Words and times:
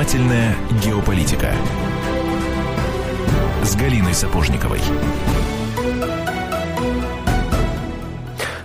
Занимательная 0.00 0.56
геополитика 0.82 1.48
с 3.62 3.76
Галиной 3.76 4.14
Сапожниковой. 4.14 4.80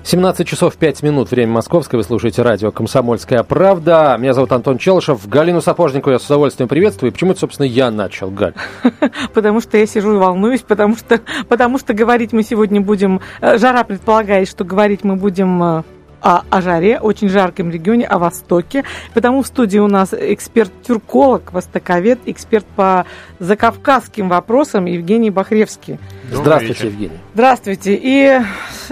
17 0.05 0.47
часов 0.47 0.77
5 0.77 1.03
минут, 1.03 1.31
время 1.31 1.51
московское. 1.51 1.97
Вы 1.97 2.05
слушаете 2.05 2.41
радио 2.41 2.71
«Комсомольская 2.71 3.43
правда». 3.43 4.15
Меня 4.17 4.33
зовут 4.33 4.53
Антон 4.53 4.77
Челышев. 4.77 5.27
Галину 5.27 5.59
Сапожникову 5.59 6.13
я 6.13 6.19
с 6.19 6.25
удовольствием 6.25 6.69
приветствую. 6.69 7.11
И 7.11 7.13
почему 7.13 7.31
это, 7.31 7.41
собственно, 7.41 7.65
я 7.65 7.91
начал, 7.91 8.31
Галь? 8.31 8.53
Потому 9.33 9.59
что 9.59 9.77
я 9.77 9.85
сижу 9.85 10.15
и 10.15 10.17
волнуюсь, 10.17 10.61
потому 10.61 10.95
что, 10.95 11.19
потому 11.49 11.79
что 11.79 11.93
говорить 11.93 12.31
мы 12.31 12.43
сегодня 12.43 12.79
будем... 12.79 13.19
Э, 13.41 13.57
жара 13.57 13.83
предполагает, 13.83 14.47
что 14.47 14.63
говорить 14.63 15.03
мы 15.03 15.17
будем 15.17 15.61
э, 15.61 15.83
о, 16.25 16.41
о 16.49 16.61
жаре, 16.61 16.99
очень 16.99 17.29
жарком 17.29 17.69
регионе, 17.69 18.07
о 18.07 18.17
Востоке. 18.17 18.83
Потому 19.13 19.43
в 19.43 19.47
студии 19.47 19.77
у 19.77 19.87
нас 19.87 20.11
эксперт-тюрколог, 20.11 21.53
востоковед, 21.53 22.19
эксперт 22.25 22.65
по 22.75 23.05
закавказским 23.37 24.27
вопросам 24.27 24.85
Евгений 24.85 25.29
Бахревский. 25.29 25.99
Здравствуйте, 26.31 26.87
Евгений. 26.87 27.19
Здравствуйте. 27.35 27.99
И, 28.01 28.39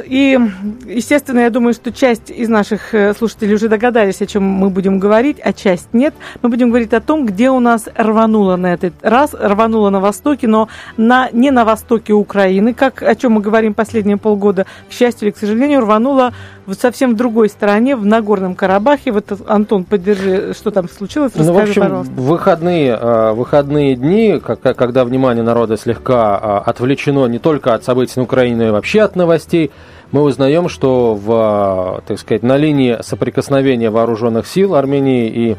и, 0.05 0.39
естественно, 0.85 1.39
я 1.39 1.49
думаю, 1.49 1.73
что 1.73 1.91
часть 1.91 2.29
из 2.29 2.49
наших 2.49 2.93
э, 2.93 3.15
слушателей 3.15 3.55
уже 3.55 3.67
догадались, 3.67 4.21
о 4.21 4.27
чем 4.27 4.43
мы 4.43 4.69
будем 4.69 4.99
говорить, 4.99 5.37
а 5.43 5.53
часть 5.53 5.91
нет. 5.93 6.13
Мы 6.43 6.49
будем 6.49 6.69
говорить 6.69 6.93
о 6.93 7.01
том, 7.01 7.25
где 7.25 7.49
у 7.49 7.59
нас 7.59 7.89
рвануло 7.95 8.57
на 8.57 8.73
этот 8.73 8.93
раз, 9.01 9.33
рвануло 9.33 9.89
на 9.89 9.99
востоке, 9.99 10.47
но 10.47 10.69
на, 10.97 11.29
не 11.31 11.49
на 11.49 11.65
востоке 11.65 12.13
Украины, 12.13 12.75
как 12.75 13.01
о 13.01 13.15
чем 13.15 13.33
мы 13.33 13.41
говорим 13.41 13.73
последние 13.73 14.17
полгода, 14.17 14.67
к 14.87 14.93
счастью 14.93 15.29
или 15.29 15.33
к 15.33 15.37
сожалению, 15.37 15.79
рвануло 15.79 16.33
совсем 16.79 17.13
в 17.13 17.17
другой 17.23 17.47
стороне, 17.47 17.95
в 17.95 18.05
Нагорном 18.05 18.53
Карабахе. 18.53 19.13
Вот, 19.13 19.31
Антон, 19.47 19.85
поддержи, 19.85 20.53
что 20.53 20.71
там 20.71 20.89
случилось, 20.89 21.31
расскажи, 21.33 21.51
ну, 21.51 21.57
в 21.57 21.61
общем, 21.61 21.81
пожалуйста. 21.81 22.13
Выходные, 22.15 22.97
э, 22.99 23.31
выходные 23.31 23.95
дни, 23.95 24.41
когда 24.41 25.05
внимание 25.05 25.43
народа 25.43 25.77
слегка 25.77 26.37
э, 26.65 26.69
отвлечено 26.69 27.25
не 27.27 27.39
только 27.39 27.73
от 27.73 27.85
событий 27.85 28.13
на 28.17 28.23
Украине, 28.23 28.57
но 28.57 28.67
и 28.67 28.71
вообще 28.71 29.01
от 29.01 29.15
новостей, 29.15 29.71
мы 30.11 30.23
узнаем, 30.23 30.67
что 30.67 31.15
в, 31.15 32.03
так 32.05 32.19
сказать, 32.19 32.43
на 32.43 32.57
линии 32.57 32.97
соприкосновения 33.01 33.89
вооруженных 33.89 34.45
сил 34.45 34.75
Армении 34.75 35.29
и 35.29 35.51
а, 35.53 35.57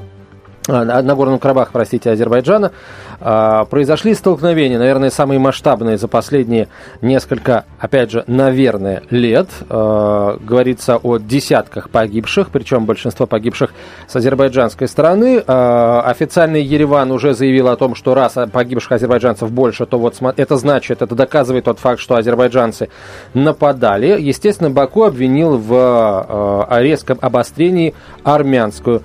Нагорном 0.66 1.38
Карабах, 1.38 1.70
простите, 1.72 2.10
Азербайджана, 2.10 2.72
а, 3.20 3.66
произошли 3.66 4.14
столкновения, 4.14 4.78
наверное, 4.78 5.10
самые 5.10 5.38
масштабные 5.38 5.98
за 5.98 6.08
последние 6.08 6.68
несколько, 7.02 7.64
опять 7.78 8.10
же, 8.10 8.24
наверное, 8.26 9.02
лет. 9.10 9.48
А, 9.68 10.38
говорится 10.40 10.96
о 10.96 11.18
десятках 11.18 11.90
погибших, 11.90 12.48
причем 12.48 12.86
большинство 12.86 13.26
погибших 13.26 13.74
с 14.08 14.16
азербайджанской 14.16 14.88
стороны. 14.88 15.38
Официальный 15.38 16.62
Ереван 16.62 17.10
уже 17.10 17.34
заявил 17.34 17.68
о 17.68 17.76
том, 17.76 17.94
что 17.94 18.14
раз 18.14 18.38
погибших 18.50 18.92
азербайджанцев 18.92 19.50
больше, 19.50 19.84
то 19.84 19.98
вот 19.98 20.16
это 20.36 20.56
значит, 20.56 21.02
это 21.02 21.14
доказывает 21.14 21.64
тот 21.64 21.78
факт, 21.78 22.00
что 22.00 22.16
азербайджанцы 22.16 22.88
нападали. 23.34 24.20
Естественно, 24.20 24.70
Баку 24.70 25.04
обвинил 25.04 25.58
в 25.58 26.68
резком 26.70 27.18
обострении 27.20 27.94
армянскую 28.22 29.02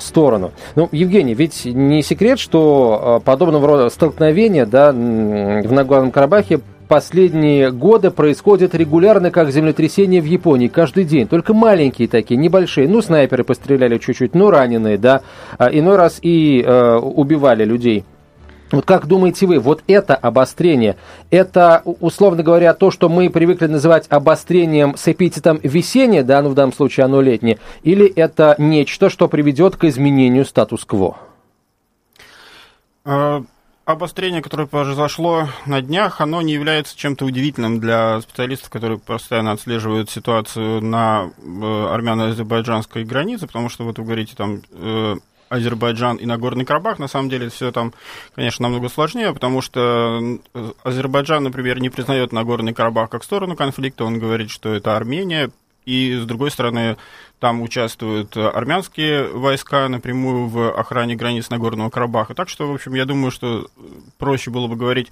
сторону. 0.00 0.52
Ну, 0.76 0.88
Евгений, 0.92 1.34
ведь 1.34 1.64
не 1.64 2.02
секрет, 2.02 2.38
что 2.38 3.20
э, 3.20 3.24
подобного 3.24 3.66
рода 3.66 3.88
столкновения 3.88 4.66
да, 4.66 4.92
в 4.92 5.72
Нагорном 5.72 6.10
Карабахе 6.10 6.60
последние 6.92 7.70
годы 7.70 8.10
происходят 8.10 8.74
регулярно, 8.74 9.30
как 9.30 9.50
землетрясения 9.50 10.20
в 10.20 10.26
Японии, 10.26 10.68
каждый 10.68 11.04
день. 11.04 11.26
Только 11.26 11.54
маленькие 11.54 12.06
такие, 12.06 12.36
небольшие. 12.36 12.86
Ну, 12.86 13.00
снайперы 13.00 13.44
постреляли 13.44 13.96
чуть-чуть, 13.96 14.34
ну, 14.34 14.50
раненые, 14.50 14.98
да. 14.98 15.22
А 15.56 15.68
иной 15.68 15.96
раз 15.96 16.18
и 16.20 16.62
э, 16.62 16.96
убивали 16.96 17.64
людей. 17.64 18.04
Вот 18.72 18.86
как 18.86 19.06
думаете 19.06 19.46
вы, 19.46 19.58
вот 19.58 19.82
это 19.86 20.16
обострение, 20.16 20.96
это, 21.30 21.82
условно 21.84 22.42
говоря, 22.42 22.72
то, 22.72 22.90
что 22.90 23.08
мы 23.08 23.28
привыкли 23.28 23.66
называть 23.66 24.06
обострением 24.08 24.96
с 24.96 25.06
эпитетом 25.08 25.60
весеннее, 25.62 26.22
да, 26.22 26.42
ну 26.42 26.48
в 26.48 26.54
данном 26.54 26.72
случае 26.72 27.04
оно 27.04 27.20
летнее, 27.20 27.58
или 27.82 28.06
это 28.06 28.54
нечто, 28.58 29.10
что 29.10 29.28
приведет 29.28 29.76
к 29.76 29.84
изменению 29.84 30.46
статус-кво? 30.46 31.18
А, 33.04 33.42
обострение, 33.84 34.42
которое 34.42 34.66
произошло 34.66 35.48
на 35.66 35.82
днях, 35.82 36.20
оно 36.20 36.40
не 36.40 36.52
является 36.52 36.96
чем-то 36.96 37.24
удивительным 37.24 37.80
для 37.80 38.20
специалистов, 38.20 38.70
которые 38.70 38.98
постоянно 38.98 39.52
отслеживают 39.52 40.08
ситуацию 40.08 40.80
на 40.80 41.30
э, 41.36 41.86
армяно-азербайджанской 41.90 43.04
границе, 43.04 43.46
потому 43.46 43.68
что 43.68 43.84
вот 43.84 43.98
вы 43.98 44.04
говорите 44.04 44.34
там 44.36 44.62
э, 44.70 45.16
Азербайджан 45.52 46.16
и 46.16 46.24
Нагорный 46.24 46.64
Карабах, 46.64 46.98
на 46.98 47.08
самом 47.08 47.28
деле 47.28 47.50
все 47.50 47.70
там, 47.72 47.92
конечно, 48.34 48.62
намного 48.62 48.88
сложнее, 48.88 49.34
потому 49.34 49.60
что 49.60 50.38
Азербайджан, 50.82 51.44
например, 51.44 51.78
не 51.78 51.90
признает 51.90 52.32
Нагорный 52.32 52.72
Карабах 52.72 53.10
как 53.10 53.22
сторону 53.22 53.54
конфликта, 53.54 54.04
он 54.04 54.18
говорит, 54.18 54.50
что 54.50 54.74
это 54.74 54.96
Армения, 54.96 55.50
и, 55.84 56.16
с 56.16 56.24
другой 56.24 56.50
стороны, 56.50 56.96
там 57.38 57.60
участвуют 57.60 58.36
армянские 58.36 59.26
войска 59.28 59.88
напрямую 59.88 60.46
в 60.46 60.72
охране 60.72 61.16
границ 61.16 61.50
Нагорного 61.50 61.90
Карабаха. 61.90 62.34
Так 62.34 62.48
что, 62.48 62.68
в 62.68 62.74
общем, 62.74 62.94
я 62.94 63.04
думаю, 63.04 63.32
что 63.32 63.66
проще 64.16 64.50
было 64.50 64.68
бы 64.68 64.76
говорить 64.76 65.10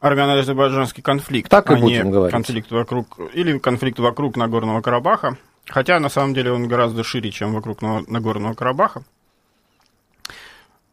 армяно-азербайджанский 0.00 1.02
конфликт, 1.02 1.50
так 1.50 1.70
а 1.70 1.78
не 1.78 2.02
говорить. 2.02 2.32
конфликт 2.32 2.70
вокруг, 2.70 3.20
или 3.34 3.58
конфликт 3.58 3.98
вокруг 3.98 4.36
Нагорного 4.36 4.80
Карабаха. 4.80 5.36
Хотя, 5.66 6.00
на 6.00 6.08
самом 6.08 6.32
деле, 6.32 6.52
он 6.52 6.66
гораздо 6.66 7.04
шире, 7.04 7.30
чем 7.30 7.52
вокруг 7.52 7.82
Нагорного 7.82 8.54
Карабаха. 8.54 9.04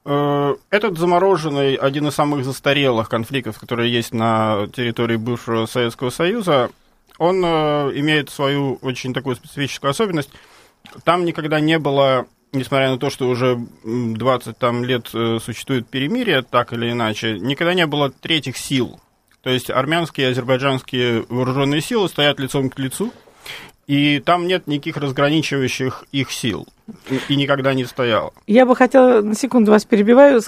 Э, 0.06 0.56
этот 0.70 1.00
замороженный, 1.00 1.76
один 1.76 2.08
из 2.08 2.14
самых 2.14 2.46
застарелых 2.46 3.10
конфликтов, 3.10 3.60
которые 3.60 3.92
есть 3.92 4.14
на 4.14 4.68
территории 4.74 5.16
бывшего 5.16 5.66
Советского 5.66 6.12
Союза, 6.12 6.70
он 7.18 7.44
э, 7.44 7.92
имеет 7.96 8.30
свою 8.30 8.76
очень 8.82 9.14
такую 9.14 9.36
специфическую 9.36 9.90
особенность. 9.90 10.30
Там 11.04 11.26
никогда 11.26 11.60
не 11.60 11.80
было, 11.80 12.28
несмотря 12.52 12.92
на 12.92 13.00
то, 13.00 13.10
что 13.10 13.28
уже 13.28 13.58
20 13.84 14.58
там, 14.60 14.84
лет 14.84 15.10
э, 15.14 15.40
существует 15.44 15.88
перемирие, 15.88 16.44
так 16.44 16.72
или 16.74 16.92
иначе, 16.92 17.40
никогда 17.40 17.74
не 17.74 17.88
было 17.88 18.12
третьих 18.12 18.58
сил. 18.58 19.00
То 19.42 19.50
есть 19.50 19.72
армянские 19.72 20.28
и 20.28 20.32
азербайджанские 20.32 21.26
вооруженные 21.30 21.82
силы 21.82 22.10
стоят 22.10 22.40
лицом 22.40 22.70
к 22.70 22.78
лицу, 22.78 23.12
и 23.88 24.20
там 24.20 24.46
нет 24.46 24.68
никаких 24.68 24.98
разграничивающих 24.98 26.06
их 26.12 26.32
сил. 26.32 26.68
И 27.28 27.36
никогда 27.36 27.74
не 27.74 27.84
стояла. 27.86 28.32
Я 28.46 28.66
бы 28.66 28.76
хотела, 28.76 29.22
на 29.22 29.34
секунду 29.34 29.72
вас 29.72 29.86
перебиваю, 29.86 30.42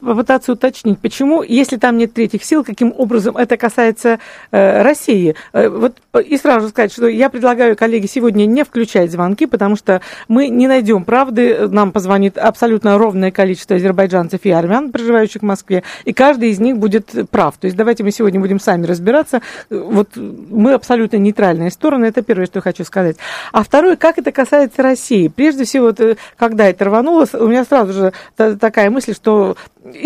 попытаться 0.00 0.52
уточнить, 0.52 0.98
почему, 0.98 1.42
если 1.42 1.76
там 1.76 1.96
нет 1.98 2.12
третьих 2.12 2.42
сил, 2.44 2.64
каким 2.64 2.92
образом 2.96 3.36
это 3.36 3.56
касается 3.56 4.18
э, 4.50 4.82
России. 4.82 5.36
Э, 5.52 5.68
вот 5.68 5.96
и 6.24 6.36
сразу 6.36 6.68
сказать, 6.70 6.92
что 6.92 7.06
я 7.06 7.30
предлагаю, 7.30 7.76
коллеги, 7.76 8.06
сегодня 8.06 8.44
не 8.46 8.64
включать 8.64 9.12
звонки, 9.12 9.46
потому 9.46 9.76
что 9.76 10.00
мы 10.26 10.48
не 10.48 10.66
найдем 10.66 11.04
правды. 11.04 11.68
Нам 11.68 11.92
позвонит 11.92 12.38
абсолютно 12.38 12.98
ровное 12.98 13.30
количество 13.30 13.76
азербайджанцев 13.76 14.40
и 14.42 14.50
армян, 14.50 14.90
проживающих 14.90 15.42
в 15.42 15.44
Москве, 15.44 15.84
и 16.04 16.12
каждый 16.12 16.50
из 16.50 16.58
них 16.58 16.76
будет 16.78 17.12
прав. 17.30 17.56
То 17.58 17.66
есть 17.66 17.76
давайте 17.76 18.02
мы 18.02 18.10
сегодня 18.10 18.40
будем 18.40 18.58
сами 18.58 18.86
разбираться. 18.86 19.42
Вот 19.70 20.16
мы 20.16 20.72
абсолютно 20.72 21.18
нейтральные 21.18 21.70
стороны, 21.70 22.06
это 22.06 22.22
первое, 22.22 22.46
что 22.46 22.58
я 22.58 22.62
хочу 22.62 22.84
сказать. 22.84 23.16
А 23.52 23.62
второе, 23.62 23.94
как 23.94 24.18
это 24.18 24.32
касается 24.32 24.82
России. 24.82 25.28
Прежде 25.28 25.64
всего, 25.64 25.83
вот 25.84 26.00
э, 26.00 26.16
когда 26.36 26.68
это 26.68 26.84
рвануло, 26.84 27.26
у 27.34 27.46
меня 27.46 27.64
сразу 27.64 27.92
же 27.92 28.12
такая 28.36 28.90
мысль, 28.90 29.14
что, 29.14 29.56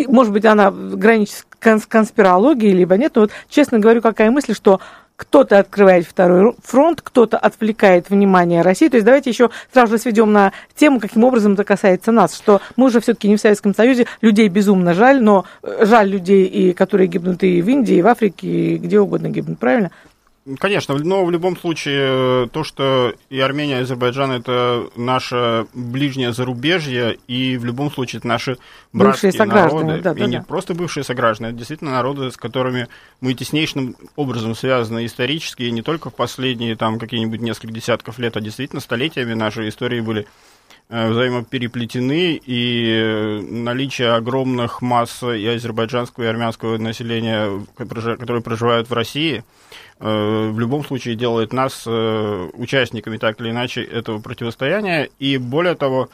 может 0.06 0.33
быть, 0.33 0.44
она 0.44 0.71
граничит 0.71 1.47
с 1.61 1.87
конспирологией, 1.87 2.75
либо 2.75 2.97
нет, 2.97 3.12
но 3.15 3.22
вот, 3.22 3.31
честно 3.49 3.78
говорю, 3.78 4.00
какая 4.00 4.31
мысль, 4.31 4.55
что 4.55 4.81
кто-то 5.19 5.59
открывает 5.59 6.06
второй 6.06 6.55
фронт, 6.62 7.02
кто-то 7.02 7.37
отвлекает 7.37 8.08
внимание 8.08 8.62
России. 8.62 8.88
То 8.88 8.99
есть 8.99 9.05
давайте 9.05 9.31
еще 9.31 9.50
сразу 9.73 9.93
же 9.93 9.99
сведем 9.99 10.32
на 10.32 10.52
тему, 10.76 11.00
каким 11.00 11.25
образом 11.25 11.55
это 11.55 11.64
касается 11.64 12.12
нас, 12.12 12.37
что 12.37 12.61
мы 12.76 12.87
уже 12.87 13.00
все-таки 13.00 13.29
не 13.29 13.37
в 13.37 13.41
Советском 13.41 13.75
Союзе, 13.75 14.06
людей 14.20 14.49
безумно 14.49 14.94
жаль, 14.94 15.20
но 15.20 15.44
э, 15.64 15.85
жаль 15.87 16.08
людей, 16.08 16.44
и, 16.44 16.73
которые 16.73 17.08
гибнут 17.08 17.43
и 17.43 17.61
в 17.61 17.69
Индии, 17.69 17.97
и 17.97 18.02
в 18.02 18.06
Африке, 18.06 18.47
и 18.47 18.79
где 18.79 19.00
угодно 19.00 19.29
гибнут, 19.29 19.58
правильно? 19.58 19.91
Конечно, 20.59 20.97
но 20.97 21.25
в 21.25 21.31
любом 21.31 21.56
случае 21.56 22.45
э, 22.45 22.49
то, 22.50 22.65
что 22.65 23.12
и 23.29 23.39
Армения, 23.41 23.79
и 23.79 23.83
Азербайджан 23.83 24.31
это 24.31 24.89
наше 24.97 25.67
ближнее 25.75 26.33
зарубежье, 26.33 27.19
и 27.27 27.59
в 27.59 27.65
любом 27.65 27.91
случае 27.91 28.19
это 28.19 28.29
наши 28.29 28.56
братские 28.93 29.33
бывшие 29.33 29.47
народы, 29.47 30.00
да, 30.00 30.15
да, 30.15 30.25
и 30.25 30.27
не 30.27 30.39
да. 30.39 30.45
просто 30.45 30.75
бывшие 30.75 31.05
сограждане, 31.05 31.50
это 31.50 31.59
действительно 31.59 31.91
народы, 31.91 32.31
с 32.31 32.37
которыми 32.37 32.89
мы 33.21 33.35
теснейшим 33.35 33.97
образом 34.17 34.55
связаны 34.55 35.05
исторически, 35.05 35.65
и 35.65 35.71
не 35.71 35.83
только 35.83 36.09
в 36.09 36.15
последние 36.15 36.77
там 36.77 36.99
какие-нибудь 36.99 37.41
несколько 37.41 37.75
десятков 37.75 38.19
лет, 38.19 38.37
а 38.37 38.41
действительно 38.41 38.81
столетиями 38.81 39.35
нашей 39.35 39.69
истории 39.69 40.00
были 40.00 40.27
э, 40.89 41.11
взаимопереплетены, 41.11 42.41
и 42.43 42.91
э, 42.91 43.41
наличие 43.43 44.12
огромных 44.12 44.81
масс 44.81 45.23
и 45.23 45.47
азербайджанского, 45.47 46.25
и 46.25 46.29
армянского 46.29 46.79
населения, 46.79 47.67
которые 47.77 48.41
проживают 48.41 48.89
в 48.89 48.95
России– 48.95 49.45
в 49.99 50.59
любом 50.59 50.85
случае 50.85 51.17
делает 51.17 51.53
нас 51.53 51.83
э, 51.87 52.50
участниками 52.55 53.17
так 53.17 53.41
или 53.41 53.50
иначе 53.50 53.83
этого 53.83 54.21
противостояния. 54.21 55.11
И 55.19 55.39
более 55.39 55.75
того, 55.75 56.09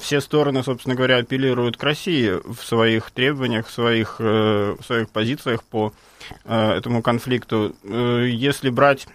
все 0.00 0.20
стороны, 0.20 0.62
собственно 0.62 0.94
говоря, 0.94 1.18
апеллируют 1.18 1.76
к 1.76 1.82
России 1.82 2.32
в 2.44 2.64
своих 2.64 3.10
требованиях, 3.10 3.66
в 3.66 3.70
своих, 3.70 4.18
в 4.18 4.78
своих 4.86 5.10
позициях 5.10 5.62
по 5.62 5.92
этому 6.46 7.02
конфликту. 7.02 7.74
Если 7.84 8.70
брать 8.70 9.06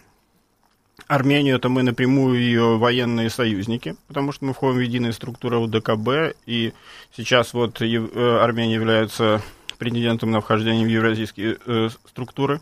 Армению, 1.08 1.60
то 1.60 1.70
мы 1.70 1.82
напрямую 1.82 2.40
ее 2.40 2.78
военные 2.78 3.32
союзники, 3.32 3.96
потому 4.08 4.32
что 4.32 4.46
мы 4.46 4.54
входим 4.54 4.78
в 4.78 4.82
единую 4.82 5.14
структуру 5.14 5.66
ДКБ, 5.66 6.36
и 6.46 6.74
сейчас 7.16 7.54
вот 7.54 7.82
Армения 7.82 8.76
является 8.76 9.42
претендентом 9.80 10.30
на 10.30 10.42
вхождение 10.42 10.86
в 10.86 10.90
евразийские 10.90 11.58
э, 11.66 11.90
структуры. 12.06 12.62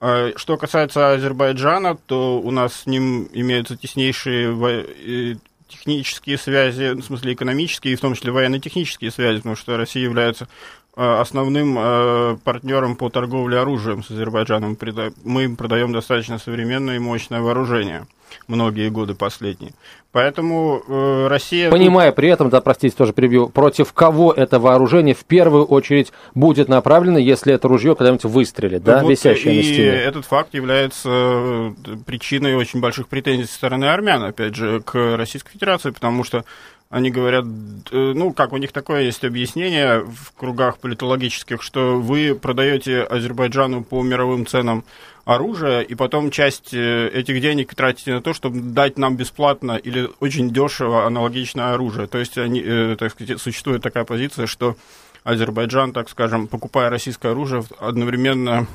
А, 0.00 0.32
что 0.36 0.56
касается 0.56 1.12
Азербайджана, 1.12 1.96
то 1.96 2.40
у 2.40 2.50
нас 2.50 2.82
с 2.82 2.86
ним 2.86 3.28
имеются 3.32 3.76
теснейшие 3.76 5.38
технические 5.68 6.38
связи, 6.38 6.92
в 6.92 7.02
смысле 7.02 7.32
экономические, 7.32 7.94
и 7.94 7.96
в 7.96 8.00
том 8.00 8.14
числе 8.14 8.30
военно-технические 8.30 9.10
связи, 9.10 9.38
потому 9.38 9.56
что 9.56 9.76
Россия 9.76 10.04
является 10.04 10.48
основным 10.96 11.76
э, 11.78 12.36
партнером 12.42 12.96
по 12.96 13.10
торговле 13.10 13.58
оружием 13.58 14.02
с 14.02 14.10
Азербайджаном. 14.10 14.76
Мы 15.24 15.44
им 15.44 15.56
продаем 15.56 15.92
достаточно 15.92 16.38
современное 16.38 16.96
и 16.96 16.98
мощное 16.98 17.40
вооружение 17.40 18.06
многие 18.48 18.90
годы 18.90 19.14
последние. 19.14 19.72
Поэтому 20.12 20.82
э, 20.88 21.26
Россия... 21.28 21.70
Понимая 21.70 22.10
при 22.12 22.28
этом, 22.28 22.48
да, 22.48 22.60
простите, 22.60 22.96
тоже 22.96 23.12
перебью, 23.12 23.48
против 23.48 23.92
кого 23.92 24.32
это 24.32 24.58
вооружение 24.58 25.14
в 25.14 25.24
первую 25.24 25.64
очередь 25.64 26.12
будет 26.34 26.68
направлено, 26.68 27.18
если 27.18 27.52
это 27.52 27.68
ружье 27.68 27.94
когда-нибудь 27.94 28.24
выстрелит, 28.24 28.82
да, 28.82 29.02
вот 29.02 29.10
висящее 29.10 29.54
и 29.54 29.56
на 29.58 29.62
стене? 29.62 29.88
этот 29.88 30.24
факт 30.24 30.54
является 30.54 31.08
э, 31.12 31.72
причиной 32.06 32.54
очень 32.54 32.80
больших 32.80 33.08
претензий 33.08 33.44
со 33.44 33.54
стороны 33.54 33.86
армян, 33.86 34.22
опять 34.22 34.54
же, 34.54 34.80
к 34.80 35.16
Российской 35.16 35.52
Федерации, 35.52 35.90
потому 35.90 36.24
что 36.24 36.44
они 36.88 37.10
говорят, 37.10 37.44
э, 37.90 38.12
ну, 38.14 38.32
как 38.32 38.52
у 38.52 38.56
них 38.58 38.72
такое 38.72 39.02
есть 39.02 39.24
объяснение 39.24 40.00
в 40.00 40.32
кругах 40.36 40.78
политологических, 40.78 41.62
что 41.62 42.00
вы 42.00 42.38
продаете 42.40 43.02
Азербайджану 43.02 43.82
по 43.82 44.02
мировым 44.02 44.46
ценам 44.46 44.84
оружие, 45.24 45.84
и 45.84 45.96
потом 45.96 46.30
часть 46.30 46.72
э, 46.72 47.08
этих 47.08 47.40
денег 47.40 47.74
тратите 47.74 48.14
на 48.14 48.22
то, 48.22 48.32
чтобы 48.32 48.60
дать 48.60 48.98
нам 48.98 49.16
бесплатно 49.16 49.72
или 49.72 50.08
очень 50.20 50.50
дешево 50.50 51.06
аналогичное 51.06 51.74
оружие. 51.74 52.06
То 52.06 52.18
есть, 52.18 52.38
они, 52.38 52.62
э, 52.64 52.96
так 52.96 53.10
сказать, 53.10 53.40
существует 53.40 53.82
такая 53.82 54.04
позиция, 54.04 54.46
что 54.46 54.76
Азербайджан, 55.24 55.92
так 55.92 56.08
скажем, 56.08 56.46
покупая 56.46 56.88
российское 56.88 57.32
оружие, 57.32 57.64
одновременно 57.80 58.68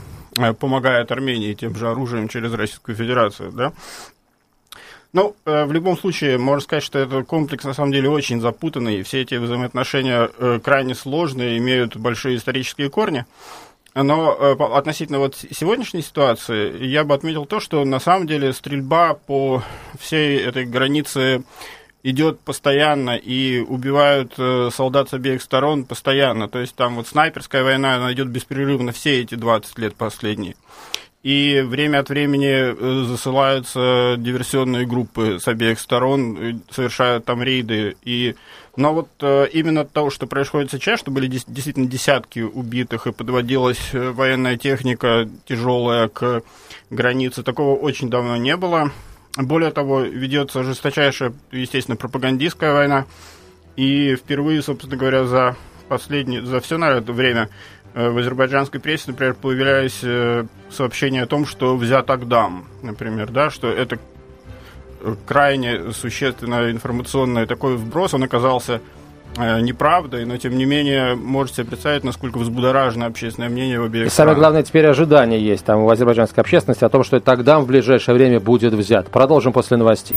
помогает 0.59 1.11
Армении 1.11 1.53
тем 1.53 1.75
же 1.75 1.89
оружием 1.89 2.27
через 2.27 2.53
Российскую 2.53 2.95
Федерацию, 2.95 3.51
да? 3.51 3.73
Ну, 5.13 5.35
в 5.43 5.71
любом 5.73 5.97
случае, 5.97 6.37
можно 6.37 6.61
сказать, 6.61 6.83
что 6.83 6.97
этот 6.97 7.27
комплекс 7.27 7.65
на 7.65 7.73
самом 7.73 7.91
деле 7.91 8.09
очень 8.09 8.39
запутанный, 8.39 8.99
и 8.99 9.03
все 9.03 9.21
эти 9.21 9.35
взаимоотношения 9.35 10.29
крайне 10.63 10.95
сложные, 10.95 11.57
имеют 11.57 11.97
большие 11.97 12.37
исторические 12.37 12.89
корни. 12.89 13.25
Но 13.93 14.33
э, 14.33 14.55
относительно 14.73 15.19
вот 15.19 15.35
сегодняшней 15.35 16.01
ситуации, 16.01 16.85
я 16.85 17.03
бы 17.03 17.13
отметил 17.13 17.45
то, 17.45 17.59
что 17.59 17.83
на 17.83 17.99
самом 17.99 18.25
деле 18.25 18.53
стрельба 18.53 19.15
по 19.15 19.63
всей 19.99 20.39
этой 20.39 20.65
границе 20.65 21.43
идет 22.01 22.39
постоянно 22.39 23.17
и 23.17 23.59
убивают 23.59 24.33
э, 24.37 24.69
солдат 24.73 25.09
с 25.09 25.13
обеих 25.13 25.41
сторон 25.41 25.83
постоянно. 25.83 26.47
То 26.47 26.59
есть 26.59 26.73
там 26.75 26.95
вот 26.95 27.07
снайперская 27.07 27.63
война, 27.63 27.95
она 27.95 28.13
идет 28.13 28.29
беспрерывно 28.29 28.93
все 28.93 29.21
эти 29.21 29.35
20 29.35 29.77
лет 29.79 29.95
последние. 29.95 30.55
И 31.23 31.61
время 31.63 31.99
от 31.99 32.09
времени 32.09 32.47
э, 32.49 33.05
засылаются 33.05 34.15
диверсионные 34.17 34.87
группы 34.87 35.39
с 35.39 35.47
обеих 35.47 35.79
сторон, 35.79 36.61
совершают 36.71 37.25
там 37.25 37.43
рейды. 37.43 37.95
И 38.03 38.35
но 38.75 38.93
вот 38.93 39.09
э, 39.19 39.47
именно 39.51 39.85
того, 39.85 40.09
что 40.09 40.27
происходит 40.27 40.71
сейчас, 40.71 40.99
что 40.99 41.11
были 41.11 41.27
действительно 41.27 41.87
десятки 41.87 42.39
убитых 42.39 43.05
и 43.05 43.11
подводилась 43.11 43.89
э, 43.93 44.11
военная 44.11 44.57
техника 44.57 45.27
тяжелая 45.45 46.07
к 46.07 46.41
границе, 46.89 47.43
такого 47.43 47.77
очень 47.77 48.09
давно 48.09 48.37
не 48.37 48.55
было. 48.55 48.91
Более 49.37 49.71
того, 49.71 50.01
ведется 50.01 50.63
жесточайшая, 50.63 51.33
естественно, 51.51 51.97
пропагандистская 51.97 52.73
война. 52.73 53.05
И 53.75 54.15
впервые, 54.15 54.61
собственно 54.61 54.97
говоря, 54.97 55.25
за 55.25 55.55
последнее, 55.87 56.41
за 56.45 56.61
все, 56.61 56.77
наверное, 56.77 57.13
время 57.13 57.41
э, 57.43 57.80
в 57.93 58.17
азербайджанской 58.17 58.79
прессе, 58.79 59.05
например, 59.07 59.33
появлялись 59.33 59.99
э, 60.03 60.45
сообщения 60.69 61.23
о 61.23 61.25
том, 61.25 61.45
что 61.45 61.75
взят 61.75 62.09
Агдам, 62.09 62.65
например, 62.81 63.31
да, 63.31 63.49
что 63.49 63.67
это 63.69 63.99
крайне 65.25 65.91
существенный 65.91 66.71
информационный 66.71 67.45
такой 67.45 67.75
вброс, 67.75 68.13
он 68.13 68.23
оказался 68.23 68.81
э, 69.37 69.61
неправдой, 69.61 70.25
но 70.25 70.37
тем 70.37 70.57
не 70.57 70.65
менее 70.65 71.15
можете 71.15 71.63
представить, 71.65 72.03
насколько 72.03 72.37
взбудоражено 72.37 73.07
общественное 73.07 73.49
мнение 73.49 73.79
в 73.79 73.83
обеих 73.83 74.07
И 74.07 74.09
самое 74.09 74.37
главное, 74.37 74.63
теперь 74.63 74.85
ожидания 74.87 75.39
есть 75.39 75.65
там 75.65 75.81
у 75.81 75.89
азербайджанской 75.89 76.41
общественности 76.41 76.85
о 76.85 76.89
том, 76.89 77.03
что 77.03 77.19
тогда 77.19 77.59
в 77.59 77.67
ближайшее 77.67 78.15
время 78.15 78.39
будет 78.39 78.73
взят. 78.73 79.09
Продолжим 79.09 79.53
после 79.53 79.77
новостей. 79.77 80.15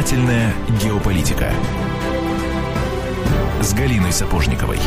Занимательная 0.00 0.54
геополитика 0.82 1.50
с 3.60 3.74
Галиной 3.74 4.12
Сапожниковой. 4.12 4.78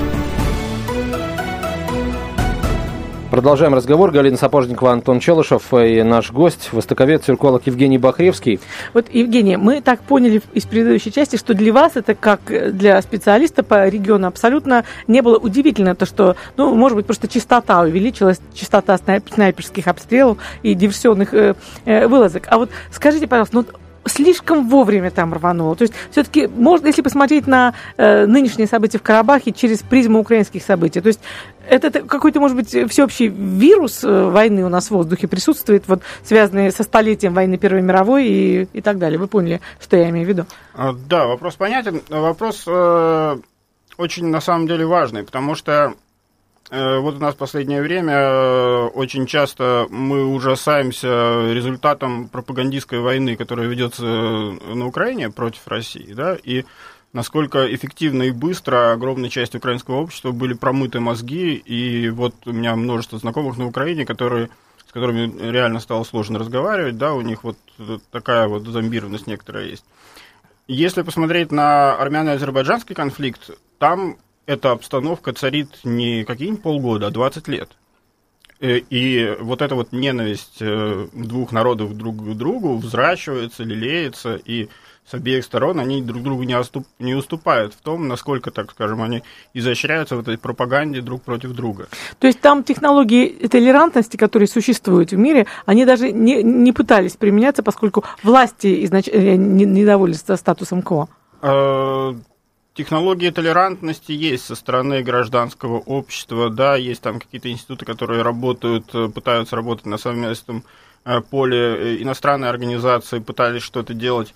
Продолжаем 3.29 3.75
разговор. 3.75 4.09
Галина 4.09 4.37
Сапожникова, 4.37 4.91
Антон 4.91 5.19
Челышев 5.19 5.71
и 5.71 6.01
наш 6.01 6.31
гость, 6.31 6.69
востоковед, 6.71 7.23
цирколог 7.23 7.67
Евгений 7.67 7.99
Бахревский. 7.99 8.59
Вот, 8.95 9.05
Евгений, 9.13 9.55
мы 9.55 9.81
так 9.81 10.01
поняли 10.01 10.41
из 10.51 10.65
предыдущей 10.65 11.11
части, 11.11 11.35
что 11.35 11.53
для 11.53 11.71
вас 11.71 11.91
это, 11.95 12.15
как 12.15 12.41
для 12.75 12.99
специалиста 13.03 13.61
по 13.61 13.87
региону, 13.87 14.25
абсолютно 14.25 14.83
не 15.07 15.21
было 15.21 15.37
удивительно 15.37 15.93
то, 15.93 16.07
что, 16.07 16.35
ну, 16.57 16.73
может 16.73 16.95
быть, 16.95 17.05
просто 17.05 17.27
частота 17.27 17.81
увеличилась, 17.81 18.39
частота 18.55 18.97
снайперских 18.97 19.87
обстрелов 19.87 20.39
и 20.63 20.73
диверсионных 20.73 21.35
э, 21.35 21.53
э, 21.85 22.07
вылазок. 22.07 22.47
А 22.49 22.57
вот 22.57 22.71
скажите, 22.91 23.27
пожалуйста, 23.27 23.55
ну, 23.57 23.65
слишком 24.05 24.69
вовремя 24.69 25.11
там 25.11 25.33
рвануло. 25.33 25.75
То 25.75 25.83
есть 25.83 25.93
все-таки 26.11 26.47
можно, 26.47 26.87
если 26.87 27.01
посмотреть 27.01 27.47
на 27.47 27.73
э, 27.97 28.25
нынешние 28.25 28.67
события 28.67 28.97
в 28.97 29.03
Карабахе 29.03 29.51
через 29.51 29.79
призму 29.79 30.19
украинских 30.19 30.63
событий, 30.63 31.01
то 31.01 31.07
есть 31.07 31.19
это 31.67 31.91
какой-то, 32.01 32.39
может 32.39 32.57
быть, 32.57 32.69
всеобщий 32.91 33.27
вирус 33.27 34.03
э, 34.03 34.23
войны 34.29 34.65
у 34.65 34.69
нас 34.69 34.87
в 34.87 34.91
воздухе 34.91 35.27
присутствует, 35.27 35.87
вот 35.87 36.01
связанный 36.23 36.71
со 36.71 36.83
столетием 36.83 37.33
войны 37.33 37.57
Первой 37.57 37.81
мировой 37.81 38.27
и, 38.27 38.63
и 38.73 38.81
так 38.81 38.97
далее. 38.97 39.19
Вы 39.19 39.27
поняли, 39.27 39.61
что 39.79 39.97
я 39.97 40.09
имею 40.09 40.25
в 40.25 40.29
виду? 40.29 40.45
А, 40.73 40.93
да, 40.93 41.25
вопрос 41.25 41.55
понятен. 41.55 42.01
Вопрос 42.09 42.63
э, 42.67 43.37
очень, 43.97 44.27
на 44.27 44.41
самом 44.41 44.67
деле, 44.67 44.85
важный, 44.85 45.23
потому 45.23 45.55
что 45.55 45.93
вот 46.71 47.15
у 47.15 47.19
нас 47.19 47.35
в 47.35 47.37
последнее 47.37 47.81
время 47.81 48.13
э, 48.13 48.85
очень 48.93 49.25
часто 49.25 49.85
мы 49.89 50.25
ужасаемся 50.25 51.51
результатом 51.53 52.29
пропагандистской 52.29 52.99
войны, 52.99 53.35
которая 53.35 53.67
ведется 53.67 54.05
э, 54.05 54.73
на 54.73 54.87
Украине 54.87 55.29
против 55.29 55.67
России, 55.67 56.13
да, 56.13 56.37
и 56.41 56.65
насколько 57.11 57.73
эффективно 57.73 58.23
и 58.23 58.31
быстро 58.31 58.93
огромная 58.93 59.29
часть 59.29 59.55
украинского 59.55 59.97
общества 59.97 60.31
были 60.31 60.53
промыты 60.53 60.99
мозги, 60.99 61.53
и 61.53 62.09
вот 62.09 62.33
у 62.45 62.51
меня 62.51 62.75
множество 62.75 63.19
знакомых 63.19 63.57
на 63.57 63.67
Украине, 63.67 64.05
которые, 64.05 64.49
с 64.87 64.91
которыми 64.91 65.31
реально 65.51 65.79
стало 65.79 66.03
сложно 66.05 66.39
разговаривать, 66.39 66.97
да, 66.97 67.13
у 67.13 67.21
них 67.21 67.43
вот 67.43 67.57
такая 68.11 68.47
вот 68.47 68.65
зомбированность 68.65 69.27
некоторая 69.27 69.65
есть. 69.65 69.85
Если 70.67 71.01
посмотреть 71.01 71.51
на 71.51 71.95
армяно-азербайджанский 71.97 72.95
конфликт, 72.95 73.51
там 73.79 74.17
эта 74.45 74.71
обстановка 74.71 75.33
царит 75.33 75.79
не 75.83 76.23
какие-нибудь 76.23 76.61
полгода, 76.61 77.07
а 77.07 77.11
20 77.11 77.47
лет. 77.47 77.69
Э, 78.59 78.77
и 78.77 79.35
вот 79.39 79.61
эта 79.61 79.75
вот 79.75 79.91
ненависть 79.91 80.57
э, 80.61 81.07
двух 81.13 81.51
народов 81.51 81.95
друг 81.97 82.17
к 82.17 82.33
другу 82.35 82.77
взращивается, 82.77 83.63
лелеется, 83.63 84.35
и 84.35 84.69
с 85.05 85.13
обеих 85.13 85.43
сторон 85.43 85.79
они 85.79 86.01
друг 86.01 86.23
другу 86.23 86.43
не, 86.43 86.53
оступ, 86.53 86.87
не 86.97 87.13
уступают 87.13 87.73
в 87.73 87.81
том, 87.81 88.07
насколько, 88.07 88.51
так 88.51 88.71
скажем, 88.71 89.01
они 89.01 89.21
изощряются 89.53 90.15
в 90.15 90.21
этой 90.21 90.37
пропаганде 90.37 91.01
друг 91.01 91.23
против 91.23 91.51
друга. 91.51 91.89
То 92.19 92.27
есть 92.27 92.39
там 92.39 92.63
технологии 92.63 93.27
толерантности, 93.47 94.15
которые 94.15 94.47
существуют 94.47 95.11
в 95.11 95.17
мире, 95.17 95.45
они 95.65 95.85
даже 95.85 96.13
не, 96.13 96.41
не 96.41 96.71
пытались 96.71 97.17
применяться, 97.17 97.63
поскольку 97.63 98.05
власти 98.23 98.85
изнач... 98.85 99.09
Э, 99.09 99.35
недовольны 99.35 100.15
статусом 100.15 100.81
КО? 100.81 101.09
Технологии 102.75 103.29
толерантности 103.29 104.13
есть 104.13 104.45
со 104.45 104.55
стороны 104.55 105.03
гражданского 105.03 105.77
общества, 105.77 106.49
да, 106.49 106.75
есть 106.75 107.03
там 107.03 107.19
какие-то 107.19 107.51
институты, 107.51 107.85
которые 107.85 108.23
работают, 108.23 108.85
э, 108.95 109.09
пытаются 109.09 109.55
работать 109.55 109.85
на 109.85 109.99
совместном 109.99 110.63
э, 111.05 111.21
поле, 111.21 111.57
э, 111.57 112.01
иностранные 112.01 112.49
организации 112.49 113.19
пытались 113.19 113.61
что-то 113.61 113.93
делать. 113.93 114.33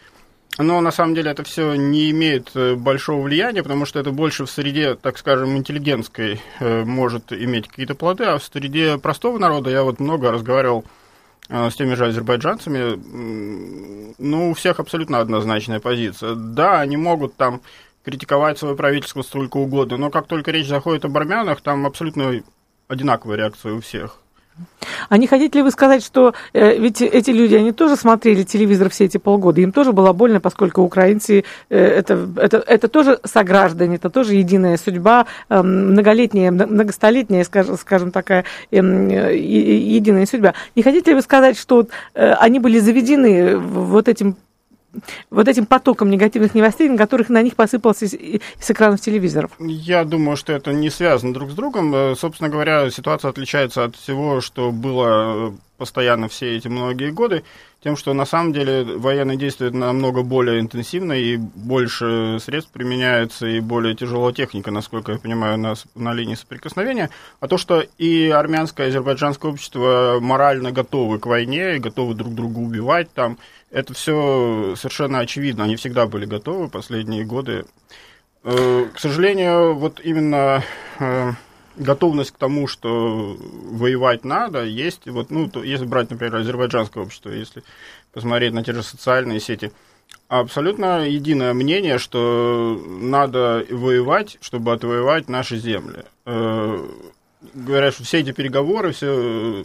Но 0.60 0.82
на 0.82 0.92
самом 0.92 1.16
деле 1.16 1.32
это 1.32 1.44
все 1.44 1.74
не 1.74 2.12
имеет 2.12 2.52
большого 2.78 3.24
влияния, 3.24 3.64
потому 3.64 3.86
что 3.86 4.00
это 4.00 4.12
больше 4.12 4.46
в 4.46 4.52
среде, 4.52 4.94
так 4.94 5.18
скажем, 5.18 5.58
интеллигентской 5.58 6.40
может 6.60 7.32
иметь 7.32 7.68
какие-то 7.68 7.96
плоды, 7.96 8.24
а 8.24 8.40
в 8.40 8.44
среде 8.44 8.98
простого 8.98 9.38
народа 9.38 9.70
я 9.70 9.84
вот 9.84 10.00
много 10.00 10.32
разговаривал 10.32 10.84
с 11.48 11.76
теми 11.76 11.94
же 11.94 12.08
азербайджанцами, 12.08 14.16
ну, 14.18 14.50
у 14.50 14.54
всех 14.56 14.80
абсолютно 14.80 15.20
однозначная 15.20 15.80
позиция. 15.80 16.34
Да, 16.34 16.80
они 16.80 16.98
могут 16.98 17.36
там 17.36 17.62
критиковать 18.08 18.58
свое 18.58 18.74
правительство 18.74 19.22
столько 19.22 19.58
угодно, 19.58 19.98
но 19.98 20.10
как 20.10 20.28
только 20.28 20.52
речь 20.52 20.68
заходит 20.68 21.04
об 21.04 21.18
армянах, 21.18 21.60
там 21.60 21.86
абсолютно 21.86 22.42
одинаковая 22.88 23.36
реакция 23.36 23.74
у 23.74 23.82
всех. 23.82 24.22
А 25.10 25.18
не 25.18 25.28
хотите 25.28 25.60
ли 25.60 25.64
вы 25.64 25.72
сказать, 25.72 26.04
что 26.04 26.34
э, 26.54 26.78
ведь 26.78 27.02
эти 27.02 27.32
люди, 27.32 27.56
они 27.56 27.74
тоже 27.74 27.98
смотрели 27.98 28.44
телевизор 28.44 28.90
все 28.90 29.06
эти 29.06 29.18
полгода, 29.18 29.60
им 29.60 29.74
тоже 29.74 29.92
было 29.92 30.14
больно, 30.14 30.40
поскольку 30.40 30.82
украинцы 30.84 31.44
э, 31.70 31.78
это, 31.78 32.28
это, 32.38 32.58
это 32.60 32.88
тоже 32.88 33.20
сограждане, 33.26 33.98
это 33.98 34.10
тоже 34.10 34.36
единая 34.36 34.78
судьба, 34.78 35.26
э, 35.50 35.62
многолетняя, 35.62 36.52
многостолетняя, 36.52 37.44
скажем, 37.44 37.78
скажем 37.78 38.12
такая, 38.12 38.46
э, 38.72 38.78
единая 38.78 40.26
судьба. 40.26 40.54
Не 40.76 40.82
хотите 40.82 41.12
ли 41.12 41.16
вы 41.16 41.22
сказать, 41.22 41.58
что 41.60 41.86
э, 42.14 42.32
они 42.40 42.60
были 42.60 42.80
заведены 42.80 43.58
вот 43.58 44.08
этим 44.08 44.38
вот 45.30 45.48
этим 45.48 45.66
потоком 45.66 46.10
негативных 46.10 46.54
новостей, 46.54 46.90
на 46.90 46.98
которых 46.98 47.30
на 47.30 47.42
них 47.42 47.56
посыпался 47.56 48.06
из, 48.06 48.14
из 48.14 48.70
экранов 48.70 49.02
телевизоров? 49.02 49.52
Я 49.60 50.04
думаю, 50.04 50.38
что 50.38 50.54
это 50.54 50.74
не 50.74 50.90
связано 50.90 51.34
друг 51.34 51.52
с 51.52 51.54
другом. 51.54 51.94
Э, 51.96 52.16
собственно 52.16 52.50
говоря, 52.50 52.90
ситуация 52.90 53.30
отличается 53.30 53.84
от 53.84 53.96
всего, 53.96 54.42
что 54.42 54.72
было 54.72 55.50
э, 55.50 55.52
постоянно 55.78 56.28
все 56.28 56.58
эти 56.58 56.68
многие 56.68 57.12
годы, 57.12 57.44
тем, 57.84 57.96
что 57.96 58.14
на 58.14 58.26
самом 58.26 58.52
деле 58.54 58.84
военные 58.84 59.38
действия 59.38 59.70
намного 59.70 60.24
более 60.24 60.60
интенсивно 60.60 61.14
и 61.14 61.38
больше 61.38 62.40
средств 62.42 62.72
применяется, 62.72 63.48
и 63.48 63.60
более 63.60 63.96
тяжелая 63.96 64.34
техника, 64.34 64.72
насколько 64.72 65.14
я 65.14 65.20
понимаю, 65.20 65.58
на, 65.58 65.76
на 65.96 66.14
линии 66.14 66.36
соприкосновения. 66.36 67.10
А 67.40 67.48
то, 67.48 67.58
что 67.58 67.84
и 67.98 68.30
армянское, 68.30 68.88
и 68.88 68.90
азербайджанское 68.90 69.52
общество 69.52 70.18
морально 70.20 70.72
готовы 70.72 71.20
к 71.20 71.28
войне, 71.28 71.78
готовы 71.78 72.16
друг 72.16 72.34
друга 72.34 72.58
убивать 72.58 73.12
там, 73.14 73.38
это 73.72 73.94
все 73.94 74.76
совершенно 74.78 75.20
очевидно. 75.20 75.64
Они 75.64 75.76
всегда 75.76 76.08
были 76.08 76.26
готовы 76.26 76.70
последние 76.70 77.26
годы. 77.26 77.66
Э, 78.44 78.86
к 78.94 79.00
сожалению, 79.00 79.76
вот 79.76 80.00
именно 80.04 80.64
э, 81.00 81.32
готовность 81.76 82.32
к 82.32 82.38
тому, 82.38 82.68
что 82.68 83.38
воевать 83.40 84.24
надо, 84.24 84.64
есть. 84.64 85.08
Вот, 85.08 85.32
ну, 85.32 85.50
то, 85.50 85.64
если 85.64 85.86
брать, 85.86 86.10
например, 86.10 86.36
азербайджанское 86.36 87.04
общество, 87.04 87.30
если 87.30 87.64
посмотреть 88.14 88.54
на 88.54 88.64
те 88.64 88.74
же 88.74 88.84
социальные 88.84 89.40
сети, 89.40 89.72
абсолютно 90.28 91.08
единое 91.08 91.54
мнение, 91.54 91.98
что 91.98 92.82
надо 92.88 93.66
воевать, 93.70 94.38
чтобы 94.42 94.74
отвоевать 94.74 95.30
наши 95.30 95.58
земли. 95.58 96.06
Э, 96.26 96.88
говорят, 97.54 97.94
что 97.94 98.04
все 98.04 98.20
эти 98.20 98.32
переговоры 98.32 98.92
все 98.92 99.64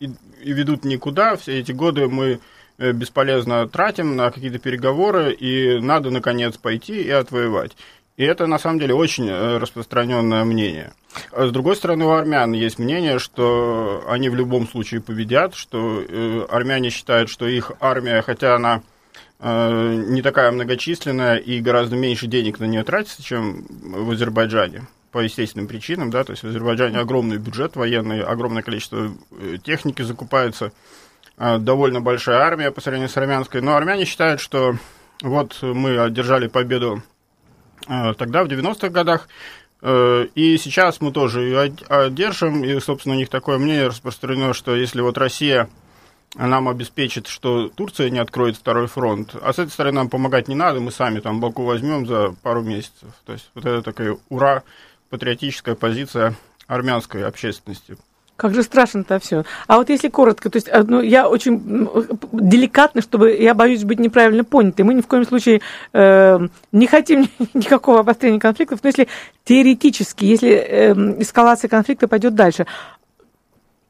и 0.00 0.52
ведут 0.52 0.84
никуда, 0.84 1.36
все 1.36 1.58
эти 1.58 1.72
годы 1.72 2.08
мы 2.08 2.40
бесполезно 2.78 3.68
тратим 3.68 4.16
на 4.16 4.30
какие-то 4.30 4.58
переговоры, 4.58 5.32
и 5.32 5.80
надо, 5.80 6.10
наконец, 6.10 6.56
пойти 6.56 7.00
и 7.02 7.10
отвоевать. 7.10 7.76
И 8.16 8.24
это, 8.24 8.46
на 8.46 8.58
самом 8.58 8.78
деле, 8.78 8.94
очень 8.94 9.28
э, 9.28 9.58
распространенное 9.58 10.44
мнение. 10.44 10.92
А 11.32 11.46
с 11.46 11.50
другой 11.50 11.76
стороны, 11.76 12.06
у 12.06 12.10
армян 12.10 12.52
есть 12.52 12.78
мнение, 12.78 13.18
что 13.18 14.04
они 14.08 14.30
в 14.30 14.34
любом 14.34 14.66
случае 14.66 15.02
победят, 15.02 15.54
что 15.54 16.02
э, 16.02 16.46
армяне 16.48 16.90
считают, 16.90 17.28
что 17.28 17.46
их 17.46 17.72
армия, 17.80 18.22
хотя 18.22 18.56
она 18.56 18.82
не 19.38 20.22
такая 20.22 20.50
многочисленная 20.50 21.36
и 21.36 21.60
гораздо 21.60 21.94
меньше 21.94 22.26
денег 22.26 22.58
на 22.58 22.64
нее 22.64 22.84
тратится, 22.84 23.22
чем 23.22 23.66
в 23.68 24.10
Азербайджане, 24.10 24.86
по 25.12 25.18
естественным 25.18 25.68
причинам, 25.68 26.10
да, 26.10 26.24
то 26.24 26.30
есть 26.30 26.42
в 26.42 26.48
Азербайджане 26.48 26.98
огромный 26.98 27.36
бюджет 27.36 27.76
военный, 27.76 28.22
огромное 28.22 28.62
количество 28.62 29.10
техники 29.62 30.00
закупается, 30.00 30.72
Э, 30.72 30.72
довольно 31.36 32.00
большая 32.00 32.38
армия 32.38 32.70
по 32.70 32.80
сравнению 32.80 33.08
с 33.08 33.16
армянской. 33.16 33.60
Но 33.60 33.76
армяне 33.76 34.04
считают, 34.04 34.40
что 34.40 34.76
вот 35.22 35.58
мы 35.62 35.98
одержали 35.98 36.46
победу 36.46 37.02
э, 37.88 38.14
тогда, 38.14 38.44
в 38.44 38.48
90-х 38.48 38.88
годах, 38.88 39.28
э, 39.82 40.26
и 40.34 40.56
сейчас 40.58 41.00
мы 41.00 41.12
тоже 41.12 41.42
ее 41.42 41.74
одержим, 41.88 42.64
и, 42.64 42.78
собственно, 42.80 43.14
у 43.14 43.18
них 43.18 43.28
такое 43.28 43.58
мнение 43.58 43.88
распространено, 43.88 44.54
что 44.54 44.74
если 44.74 45.00
вот 45.00 45.18
Россия 45.18 45.68
нам 46.34 46.68
обеспечит, 46.68 47.26
что 47.26 47.68
Турция 47.68 48.10
не 48.10 48.18
откроет 48.18 48.56
второй 48.56 48.88
фронт, 48.88 49.34
а 49.40 49.52
с 49.52 49.58
этой 49.58 49.70
стороны 49.70 49.96
нам 49.96 50.10
помогать 50.10 50.48
не 50.48 50.54
надо, 50.54 50.80
мы 50.80 50.90
сами 50.90 51.20
там 51.20 51.40
Баку 51.40 51.64
возьмем 51.64 52.06
за 52.06 52.34
пару 52.42 52.62
месяцев. 52.62 53.08
То 53.24 53.32
есть 53.32 53.50
вот 53.54 53.64
это 53.64 53.82
такая 53.82 54.18
ура, 54.28 54.62
патриотическая 55.08 55.74
позиция 55.74 56.34
армянской 56.66 57.24
общественности. 57.24 57.96
Как 58.36 58.54
же 58.54 58.62
страшно-то 58.62 59.18
все. 59.18 59.44
А 59.66 59.78
вот 59.78 59.88
если 59.88 60.08
коротко, 60.08 60.50
то 60.50 60.56
есть 60.56 60.68
э, 60.70 60.82
ну, 60.82 61.00
я 61.00 61.26
очень 61.28 61.88
деликатно, 62.32 63.00
чтобы 63.00 63.34
я 63.34 63.54
боюсь 63.54 63.84
быть 63.84 63.98
неправильно 63.98 64.44
понятой. 64.44 64.84
Мы 64.84 64.92
ни 64.92 65.00
в 65.00 65.06
коем 65.06 65.24
случае 65.24 65.62
э, 65.94 66.38
не 66.70 66.86
хотим 66.86 67.28
никакого 67.54 68.00
обострения 68.00 68.38
конфликтов, 68.38 68.80
но 68.82 68.88
если 68.88 69.08
теоретически, 69.44 70.26
если 70.26 70.50
э, 70.50 70.92
эскалация 71.18 71.68
конфликта 71.68 72.08
пойдет 72.08 72.34
дальше, 72.34 72.66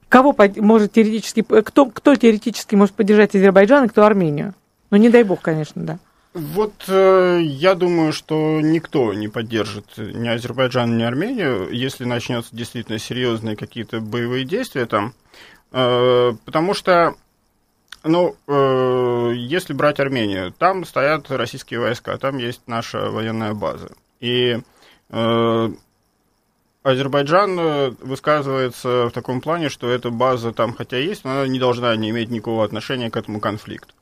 кого 0.08 0.34
может 0.58 0.92
теоретически, 0.92 1.42
кто, 1.42 1.86
кто 1.86 2.14
теоретически 2.14 2.76
может 2.76 2.94
поддержать 2.94 3.34
Азербайджан 3.34 3.86
и 3.86 3.88
кто 3.88 4.04
Армению? 4.04 4.54
Ну, 4.90 4.96
не 4.96 5.10
дай 5.10 5.24
бог, 5.24 5.40
конечно, 5.40 5.82
да. 5.82 5.98
Вот 6.36 6.84
э, 6.88 7.40
я 7.44 7.74
думаю, 7.74 8.12
что 8.12 8.60
никто 8.60 9.14
не 9.14 9.26
поддержит 9.26 9.86
ни 9.96 10.28
Азербайджан, 10.28 10.98
ни 10.98 11.02
Армению, 11.02 11.70
если 11.72 12.04
начнется 12.04 12.54
действительно 12.54 12.98
серьезные 12.98 13.56
какие-то 13.56 14.02
боевые 14.02 14.44
действия 14.44 14.84
там. 14.84 15.14
Э, 15.72 16.32
потому 16.44 16.74
что, 16.74 17.14
ну, 18.04 18.36
э, 18.46 19.32
если 19.34 19.72
брать 19.72 19.98
Армению, 19.98 20.52
там 20.52 20.84
стоят 20.84 21.30
российские 21.30 21.80
войска, 21.80 22.18
там 22.18 22.36
есть 22.36 22.60
наша 22.66 23.10
военная 23.10 23.54
база. 23.54 23.92
И 24.20 24.60
э, 25.08 25.68
Азербайджан 26.82 27.96
высказывается 28.02 29.06
в 29.06 29.10
таком 29.12 29.40
плане, 29.40 29.70
что 29.70 29.88
эта 29.88 30.10
база 30.10 30.52
там 30.52 30.74
хотя 30.74 30.98
есть, 30.98 31.24
но 31.24 31.30
она 31.30 31.46
не 31.46 31.58
должна 31.58 31.96
не 31.96 32.10
иметь 32.10 32.28
никакого 32.28 32.62
отношения 32.62 33.10
к 33.10 33.16
этому 33.16 33.40
конфликту. 33.40 33.94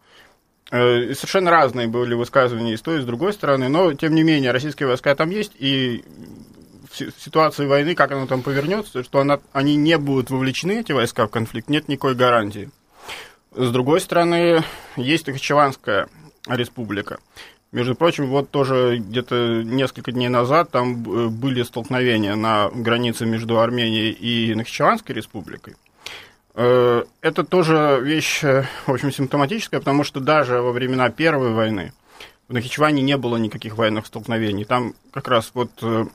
Э, 0.74 1.14
совершенно 1.14 1.52
разные 1.52 1.86
были 1.86 2.14
высказывания 2.14 2.72
и 2.72 2.76
с 2.76 2.82
той, 2.82 2.98
и 2.98 3.00
с 3.00 3.04
другой 3.04 3.32
стороны, 3.32 3.68
но, 3.68 3.92
тем 3.92 4.12
не 4.12 4.24
менее, 4.24 4.50
российские 4.50 4.88
войска 4.88 5.14
там 5.14 5.30
есть, 5.30 5.52
и 5.56 6.02
в 6.90 7.22
ситуации 7.22 7.64
войны, 7.66 7.94
как 7.94 8.10
она 8.10 8.26
там 8.26 8.42
повернется, 8.42 9.04
что 9.04 9.20
она, 9.20 9.38
они 9.52 9.76
не 9.76 9.96
будут 9.98 10.30
вовлечены, 10.30 10.80
эти 10.80 10.90
войска, 10.90 11.28
в 11.28 11.30
конфликт, 11.30 11.68
нет 11.68 11.86
никакой 11.86 12.16
гарантии. 12.16 12.70
С 13.54 13.70
другой 13.70 14.00
стороны, 14.00 14.64
есть 14.96 15.28
Нахичеванская 15.28 16.08
республика. 16.48 17.20
Между 17.70 17.94
прочим, 17.94 18.26
вот 18.26 18.50
тоже 18.50 18.96
где-то 18.98 19.62
несколько 19.62 20.10
дней 20.10 20.28
назад 20.28 20.72
там 20.72 21.04
были 21.04 21.62
столкновения 21.62 22.34
на 22.34 22.68
границе 22.74 23.26
между 23.26 23.60
Арменией 23.60 24.10
и 24.10 24.56
Нахичеванской 24.56 25.14
республикой. 25.14 25.76
Э, 26.54 27.04
это 27.20 27.44
тоже 27.44 28.00
вещь, 28.02 28.44
э, 28.44 28.64
в 28.87 28.92
общем, 28.92 29.12
симптоматическая, 29.12 29.80
потому 29.80 30.04
что 30.04 30.20
даже 30.20 30.61
во 30.61 30.73
времена 30.73 31.11
Первой 31.11 31.52
войны 31.52 31.92
в 32.49 32.52
Нахичеване 32.52 33.02
не 33.02 33.16
было 33.16 33.37
никаких 33.37 33.76
военных 33.76 34.06
столкновений. 34.06 34.64
Там 34.64 34.94
как 35.12 35.28
раз 35.28 35.50
вот 35.54 35.70
э, 35.82 36.06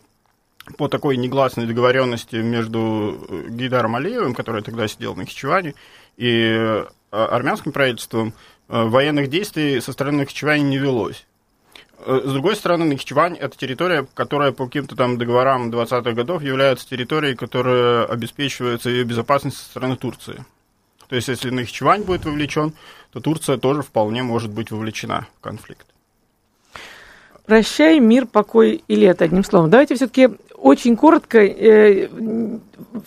по 0.77 0.87
такой 0.87 1.17
негласной 1.17 1.65
договоренности 1.65 2.37
между 2.37 3.47
Гейдаром 3.49 3.95
Алиевым, 3.95 4.33
который 4.33 4.61
тогда 4.61 4.87
сидел 4.87 5.13
в 5.13 5.17
Нахичеване, 5.17 5.73
и 6.15 6.83
армянским 7.11 7.71
правительством, 7.71 8.33
военных 8.67 9.29
действий 9.29 9.81
со 9.81 9.93
стороны 9.93 10.19
Нахичевани 10.19 10.61
не 10.61 10.77
велось. 10.77 11.25
Э, 12.05 12.21
с 12.23 12.31
другой 12.31 12.55
стороны, 12.55 12.85
Нахичевань– 12.85 13.35
это 13.39 13.57
территория, 13.57 14.07
которая 14.13 14.51
по 14.51 14.65
каким-то 14.65 14.95
там 14.95 15.17
договорам 15.17 15.69
20-х 15.69 16.11
годов 16.13 16.41
является 16.41 16.87
территорией, 16.87 17.35
которая 17.35 18.05
обеспечивается 18.05 18.89
ее 18.89 19.03
безопасность 19.03 19.57
со 19.57 19.65
стороны 19.65 19.97
Турции. 19.97 20.45
То 21.09 21.15
есть, 21.15 21.27
если 21.27 21.49
Нахичевань 21.49 22.03
будет 22.03 22.25
вовлечен, 22.25 22.73
то 23.11 23.19
Турция 23.19 23.57
тоже 23.57 23.81
вполне 23.81 24.23
может 24.23 24.51
быть 24.51 24.71
вовлечена 24.71 25.27
в 25.37 25.41
конфликт. 25.41 25.87
Прощай, 27.45 27.99
мир, 27.99 28.27
покой 28.27 28.83
и 28.87 28.95
лето, 28.95 29.25
одним 29.25 29.43
словом. 29.43 29.71
Давайте 29.71 29.95
все-таки 29.95 30.29
очень 30.61 30.95
коротко 30.95 31.39
э, 31.39 32.09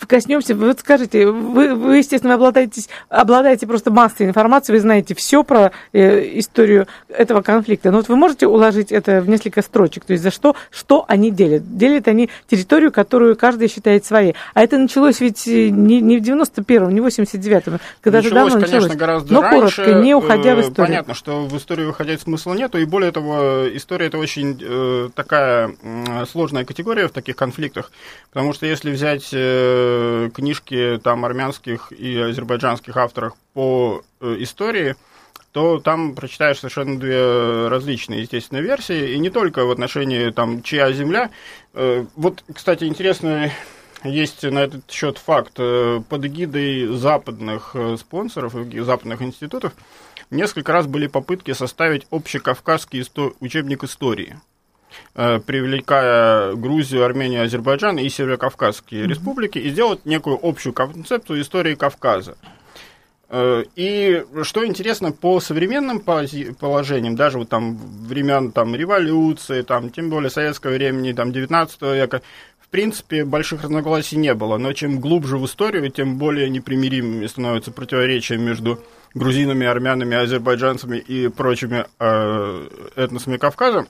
коснемся. 0.07 0.55
Вот 0.55 0.79
скажите, 0.79 1.27
вы, 1.27 1.75
вы 1.75 1.97
естественно, 1.97 2.33
обладаете, 2.35 2.81
обладаете 3.09 3.67
просто 3.67 3.91
массой 3.91 4.25
информации, 4.25 4.73
вы 4.73 4.79
знаете 4.79 5.13
все 5.15 5.43
про 5.43 5.71
э, 5.91 6.39
историю 6.39 6.87
этого 7.09 7.41
конфликта. 7.41 7.91
Но 7.91 7.97
вот 7.97 8.09
вы 8.09 8.15
можете 8.15 8.47
уложить 8.47 8.91
это 8.91 9.21
в 9.21 9.29
несколько 9.29 9.61
строчек? 9.61 10.05
То 10.05 10.13
есть 10.13 10.23
за 10.23 10.31
что, 10.31 10.55
что 10.71 11.05
они 11.07 11.31
делят? 11.31 11.77
Делят 11.77 12.07
они 12.07 12.29
территорию, 12.49 12.91
которую 12.91 13.35
каждый 13.35 13.67
считает 13.67 14.05
своей. 14.05 14.35
А 14.53 14.63
это 14.63 14.77
началось 14.77 15.19
ведь 15.19 15.45
не, 15.45 16.01
не 16.01 16.17
в 16.17 16.23
91-м, 16.23 16.93
не 16.93 17.01
в 17.01 17.05
89-м, 17.05 17.79
когда 18.01 18.17
началось, 18.17 18.51
давно 18.51 18.65
конечно, 18.65 18.79
началось. 18.79 18.97
гораздо 18.97 19.33
Но 19.33 19.41
раньше. 19.41 19.83
коротко, 19.83 20.01
не 20.01 20.15
уходя 20.15 20.55
в 20.55 20.59
Э, 20.59 20.61
историю. 20.61 20.87
Понятно, 20.87 21.13
что 21.13 21.45
в 21.45 21.57
историю 21.57 21.87
выходить 21.87 22.21
смысла 22.21 22.53
нету, 22.53 22.77
и 22.77 22.85
более 22.85 23.11
того, 23.11 23.65
история 23.73 24.07
это 24.07 24.17
очень 24.17 24.59
э, 24.61 25.09
такая 25.13 25.75
сложная 26.29 26.65
категория 26.65 27.07
в 27.07 27.11
таких 27.11 27.35
конфликтах, 27.43 27.91
потому 28.31 28.53
что 28.53 28.65
если 28.65 28.91
взять 28.91 29.29
э, 29.33 30.29
книжки 30.33 30.99
там 31.03 31.25
армянских 31.25 31.91
и 31.91 32.17
азербайджанских 32.29 32.95
авторов 32.97 33.33
по 33.53 34.01
э, 34.21 34.35
истории, 34.39 34.95
то 35.51 35.79
там 35.79 36.15
прочитаешь 36.15 36.59
совершенно 36.59 36.99
две 36.99 37.67
различные, 37.67 38.21
естественно, 38.21 38.61
версии, 38.61 39.13
и 39.13 39.19
не 39.19 39.29
только 39.29 39.65
в 39.65 39.71
отношении 39.71 40.31
там 40.31 40.63
чья 40.63 40.91
земля. 40.93 41.29
Э, 41.73 42.05
Вот, 42.15 42.43
кстати, 42.53 42.85
интересно, 42.85 43.51
есть 44.03 44.43
на 44.43 44.59
этот 44.59 44.89
счет 44.91 45.17
факт. 45.17 45.53
Э, 45.59 46.01
Под 46.09 46.25
эгидой 46.25 46.87
западных 46.87 47.71
э, 47.75 47.97
спонсоров 47.97 48.55
и 48.55 48.79
западных 48.79 49.21
институтов 49.21 49.73
несколько 50.31 50.71
раз 50.71 50.87
были 50.87 51.07
попытки 51.07 51.53
составить 51.53 52.07
общекавказский 52.09 53.01
исто- 53.01 53.33
учебник 53.39 53.83
истории 53.83 54.39
привлекая 55.13 56.53
Грузию, 56.55 57.05
Армению, 57.05 57.43
Азербайджан 57.43 57.99
и 57.99 58.09
Северокавказские 58.09 59.07
республики, 59.07 59.59
и 59.59 59.69
сделать 59.69 60.05
некую 60.05 60.39
общую 60.41 60.73
концепцию 60.73 61.41
истории 61.41 61.75
Кавказа. 61.75 62.35
Э, 63.35 63.63
И 63.75 64.23
что 64.43 64.63
интересно, 64.63 65.11
по 65.11 65.39
современным 65.39 66.01
положениям, 66.01 67.15
даже 67.15 67.39
вот 67.39 67.49
там 67.49 67.77
времен 67.77 68.51
там, 68.51 68.75
революции, 68.75 69.63
там, 69.63 69.89
тем 69.89 70.11
более 70.11 70.29
советского 70.29 70.73
времени, 70.73 71.13
там, 71.13 71.31
19 71.31 71.81
века, 71.81 72.21
в 72.59 72.67
принципе, 72.69 73.25
больших 73.25 73.63
разногласий 73.63 74.17
не 74.17 74.35
было. 74.35 74.57
Но 74.57 74.71
чем 74.73 74.99
глубже 74.99 75.37
в 75.39 75.45
историю, 75.45 75.89
тем 75.89 76.19
более 76.19 76.47
непримиримыми 76.47 77.25
становятся 77.25 77.71
противоречия 77.71 78.37
между 78.37 78.79
грузинами, 79.15 79.65
армянами, 79.65 80.15
азербайджанцами 80.15 80.97
и 80.97 81.27
прочими 81.27 81.85
э, 81.99 82.67
этносами 82.95 83.37
Кавказа. 83.37 83.87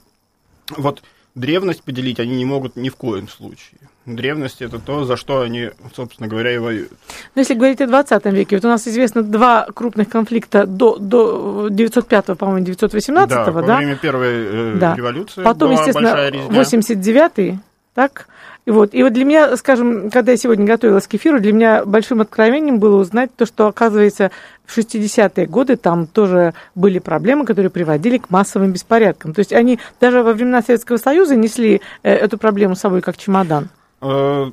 Вот 0.69 1.01
древность 1.35 1.83
поделить 1.83 2.19
они 2.19 2.35
не 2.35 2.45
могут 2.45 2.75
ни 2.75 2.89
в 2.89 2.95
коем 2.95 3.27
случае. 3.27 3.79
Древность 4.05 4.61
это 4.61 4.79
то, 4.79 5.05
за 5.05 5.15
что 5.15 5.41
они, 5.41 5.69
собственно 5.95 6.27
говоря, 6.27 6.53
и 6.53 6.57
воюют. 6.57 6.91
Но 7.35 7.41
если 7.41 7.53
говорить 7.53 7.79
о 7.81 7.87
20 7.87 8.25
веке, 8.25 8.57
вот 8.57 8.65
у 8.65 8.67
нас 8.67 8.85
известно 8.87 9.23
два 9.23 9.67
крупных 9.73 10.09
конфликта 10.09 10.65
до, 10.65 10.97
до 10.97 11.69
905, 11.69 12.37
по-моему, 12.37 12.65
918, 12.65 13.29
да, 13.29 13.45
да? 13.45 13.51
во 13.51 13.61
время 13.61 13.95
первой 13.95 14.73
э, 14.73 14.75
Да. 14.77 14.95
революции 14.95 15.41
Потом, 15.41 15.69
была 15.69 15.79
естественно, 15.79 16.09
большая 16.09 16.31
резня. 16.31 16.61
89-й, 16.61 17.59
так? 17.93 18.27
Вот, 18.65 18.93
и 18.93 19.03
вот 19.03 19.11
для 19.11 19.25
меня, 19.25 19.57
скажем, 19.57 20.09
когда 20.09 20.31
я 20.31 20.37
сегодня 20.37 20.65
готовилась 20.65 21.05
к 21.05 21.15
эфиру, 21.15 21.41
для 21.41 21.51
меня 21.51 21.85
большим 21.85 22.21
откровением 22.21 22.79
было 22.79 22.95
узнать 22.95 23.35
то, 23.35 23.45
что, 23.45 23.67
оказывается, 23.67 24.31
в 24.65 24.77
60-е 24.77 25.47
годы 25.47 25.75
там 25.75 26.07
тоже 26.07 26.53
были 26.73 26.99
проблемы, 26.99 27.45
которые 27.45 27.69
приводили 27.69 28.17
к 28.17 28.29
массовым 28.29 28.71
беспорядкам. 28.71 29.33
То 29.33 29.39
есть 29.39 29.51
они 29.51 29.79
даже 29.99 30.23
во 30.23 30.31
времена 30.31 30.61
Советского 30.61 30.95
Союза 30.95 31.35
несли 31.35 31.81
э, 32.03 32.13
эту 32.13 32.37
проблему 32.37 32.75
с 32.75 32.79
собой 32.79 33.01
как 33.01 33.17
чемодан. 33.17 33.67
Э, 34.01 34.51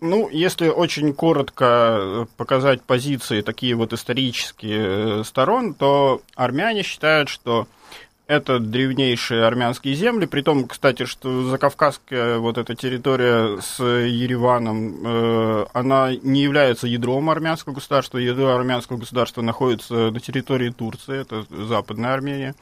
Ну, 0.00 0.30
если 0.30 0.68
очень 0.68 1.12
коротко 1.12 1.66
э, 1.66 2.26
показать 2.38 2.80
позиции 2.80 3.42
такие 3.42 3.74
вот 3.74 3.92
исторические 3.92 5.24
сторон, 5.24 5.74
то 5.74 6.22
армяне 6.34 6.82
считают, 6.82 7.28
что 7.28 7.66
это 8.30 8.60
древнейшие 8.60 9.44
армянские 9.44 9.94
земли, 9.94 10.24
при 10.24 10.42
том, 10.42 10.68
кстати, 10.68 11.04
что 11.04 11.50
закавказская 11.50 12.38
вот 12.38 12.58
эта 12.58 12.76
территория 12.76 13.60
с 13.60 13.82
Ереваном, 13.82 14.94
э, 15.04 15.66
она 15.72 16.12
не 16.22 16.40
является 16.40 16.86
ядром 16.86 17.28
армянского 17.28 17.74
государства, 17.74 18.18
ядро 18.18 18.54
армянского 18.54 18.98
государства 18.98 19.42
находится 19.42 20.12
на 20.12 20.20
территории 20.20 20.70
Турции, 20.70 21.20
это 21.20 21.44
западная 21.50 22.14
Армения. 22.14 22.54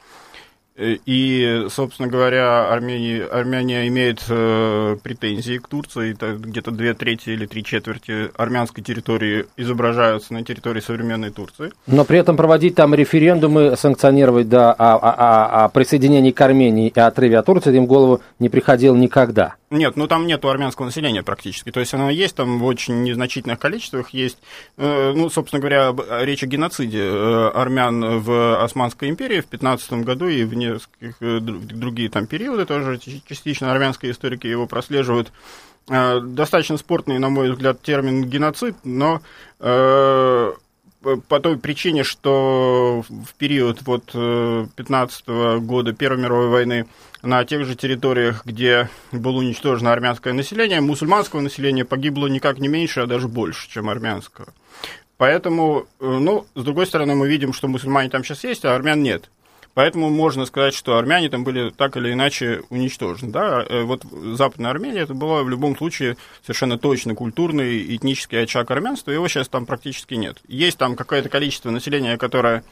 И, 1.05 1.65
собственно 1.69 2.07
говоря, 2.07 2.71
Армения, 2.71 3.25
Армения 3.25 3.87
имеет 3.89 4.23
э, 4.29 4.95
претензии 5.03 5.57
к 5.57 5.67
Турции. 5.67 6.15
Где-то 6.39 6.71
две 6.71 6.93
трети 6.93 7.31
или 7.31 7.45
три 7.45 7.63
четверти 7.63 8.29
армянской 8.37 8.83
территории 8.83 9.45
изображаются 9.57 10.33
на 10.33 10.43
территории 10.43 10.79
современной 10.79 11.31
Турции. 11.31 11.71
Но 11.85 12.05
при 12.05 12.19
этом 12.19 12.37
проводить 12.37 12.75
там 12.75 12.95
референдумы, 12.95 13.75
санкционировать 13.75 14.47
да, 14.47 14.71
о, 14.71 14.95
о- 14.95 15.13
о- 15.13 15.65
о 15.65 15.69
присоединении 15.69 16.31
к 16.31 16.39
Армении 16.39 16.87
и 16.95 16.99
отрыве 16.99 17.39
от 17.39 17.45
Турции 17.45 17.75
им 17.75 17.85
голову 17.85 18.21
не 18.39 18.47
приходило 18.49 18.95
никогда. 18.95 19.55
Нет, 19.69 19.95
ну 19.97 20.07
там 20.07 20.25
нету 20.25 20.49
армянского 20.49 20.87
населения 20.87 21.21
практически. 21.21 21.71
То 21.71 21.79
есть 21.79 21.93
оно 21.93 22.09
есть 22.09 22.35
там 22.35 22.57
в 22.57 22.65
очень 22.65 23.03
незначительных 23.03 23.59
количествах. 23.59 24.09
Есть, 24.09 24.39
э, 24.77 25.13
ну, 25.15 25.29
собственно 25.29 25.59
говоря, 25.59 25.93
речь 26.23 26.41
о 26.43 26.47
геноциде 26.47 27.03
э, 27.03 27.49
армян 27.53 28.19
в 28.19 28.63
Османской 28.63 29.09
империи 29.09 29.41
в 29.41 29.45
15 29.45 29.93
году 30.03 30.27
и 30.27 30.43
в 30.43 30.55
нескольких 30.55 31.15
э, 31.19 31.37
дру- 31.37 31.59
другие 31.59 32.09
там 32.09 32.25
периоды 32.25 32.65
тоже 32.65 32.97
частично 32.97 33.71
армянские 33.71 34.11
историки 34.11 34.47
его 34.47 34.65
прослеживают. 34.65 35.31
Достаточно 35.87 36.77
спорный, 36.77 37.17
на 37.17 37.29
мой 37.29 37.51
взгляд, 37.51 37.81
термин 37.81 38.23
геноцид, 38.25 38.75
но 38.83 39.21
по- 41.01 41.17
по 41.17 41.39
той 41.39 41.57
причине, 41.57 42.03
что 42.03 43.03
в 43.09 43.33
период 43.35 43.81
вот 43.83 44.05
15 44.11 45.59
года 45.59 45.93
Первой 45.93 46.21
мировой 46.21 46.49
войны 46.49 46.85
на 47.21 47.43
тех 47.45 47.65
же 47.65 47.75
территориях, 47.75 48.45
где 48.45 48.89
было 49.11 49.37
уничтожено 49.37 49.91
армянское 49.91 50.33
население, 50.33 50.81
мусульманского 50.81 51.41
населения 51.41 51.85
погибло 51.85 52.27
никак 52.27 52.59
не 52.59 52.67
меньше, 52.67 53.01
а 53.01 53.07
даже 53.07 53.27
больше, 53.27 53.69
чем 53.69 53.89
армянского. 53.89 54.47
Поэтому, 55.17 55.85
э, 55.99 56.05
ну, 56.07 56.45
с 56.55 56.63
другой 56.63 56.85
стороны, 56.87 57.13
мы 57.15 57.27
видим, 57.27 57.51
что 57.51 57.67
мусульмане 57.67 58.09
там 58.09 58.23
сейчас 58.23 58.43
есть, 58.45 58.63
а 58.63 58.73
армян 58.73 59.03
нет. 59.03 59.29
Поэтому 59.73 60.09
можно 60.09 60.45
сказать, 60.45 60.73
что 60.73 60.97
армяне 60.97 61.29
там 61.29 61.43
были 61.43 61.69
так 61.69 61.95
или 61.97 62.11
иначе 62.11 62.63
уничтожены. 62.69 63.31
Да? 63.31 63.65
Э, 63.67 63.83
Вот 63.83 64.03
Западная 64.03 64.71
Армения 64.71 65.01
это 65.01 65.13
была 65.13 65.43
в 65.43 65.49
любом 65.49 65.77
случае 65.77 66.17
совершенно 66.41 66.77
точно 66.77 67.15
культурный 67.15 67.95
этнический 67.95 68.43
очаг 68.43 68.71
армянства, 68.71 69.11
его 69.11 69.27
сейчас 69.27 69.47
там 69.47 69.65
практически 69.65 70.15
нет. 70.15 70.37
Есть 70.47 70.77
там 70.77 70.95
какое-то 70.95 71.29
количество 71.29 71.69
населения, 71.69 72.17
которое 72.17 72.63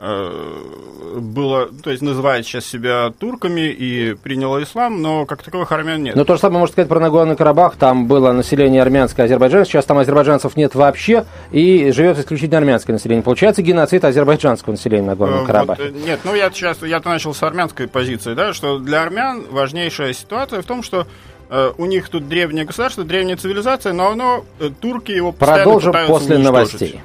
было, 0.00 1.68
то 1.82 1.90
есть 1.90 2.02
называет 2.02 2.46
сейчас 2.46 2.64
себя 2.64 3.12
турками 3.18 3.68
и 3.68 4.14
приняло 4.14 4.62
ислам, 4.62 5.02
но 5.02 5.26
как 5.26 5.42
таковых 5.42 5.72
армян 5.72 6.02
нет. 6.02 6.14
Но 6.14 6.24
то 6.24 6.34
же 6.34 6.40
самое 6.40 6.60
можно 6.60 6.72
сказать 6.72 6.88
про 6.88 7.00
Нагорный 7.00 7.34
Карабах. 7.34 7.74
Там 7.76 8.06
было 8.06 8.30
население 8.32 8.80
армянское, 8.80 9.26
азербайджанское. 9.26 9.72
Сейчас 9.72 9.86
там 9.86 9.98
азербайджанцев 9.98 10.56
нет 10.56 10.76
вообще. 10.76 11.24
И 11.50 11.90
живет 11.90 12.18
исключительно 12.18 12.58
армянское 12.58 12.92
население. 12.92 13.24
Получается 13.24 13.62
геноцид 13.62 14.04
азербайджанского 14.04 14.72
населения 14.72 15.06
на 15.06 15.16
Э, 15.18 15.42
Нагорном 15.42 15.66
вот, 15.66 15.80
э, 15.80 15.90
нет, 15.90 16.20
ну 16.24 16.34
я 16.34 16.50
сейчас 16.50 16.82
я-то 16.82 17.08
начал 17.08 17.34
с 17.34 17.42
армянской 17.42 17.88
позиции, 17.88 18.34
да, 18.34 18.52
что 18.52 18.78
для 18.78 19.02
армян 19.02 19.44
важнейшая 19.50 20.12
ситуация 20.12 20.62
в 20.62 20.64
том, 20.64 20.82
что 20.82 21.06
э, 21.50 21.72
у 21.76 21.86
них 21.86 22.08
тут 22.08 22.28
древнее 22.28 22.64
государство, 22.64 23.04
древняя 23.04 23.36
цивилизация, 23.36 23.92
но 23.92 24.10
оно, 24.10 24.44
э, 24.60 24.70
турки 24.80 25.12
его 25.12 25.32
Продолжим 25.32 25.94
после 26.06 26.38
новостей. 26.38 27.00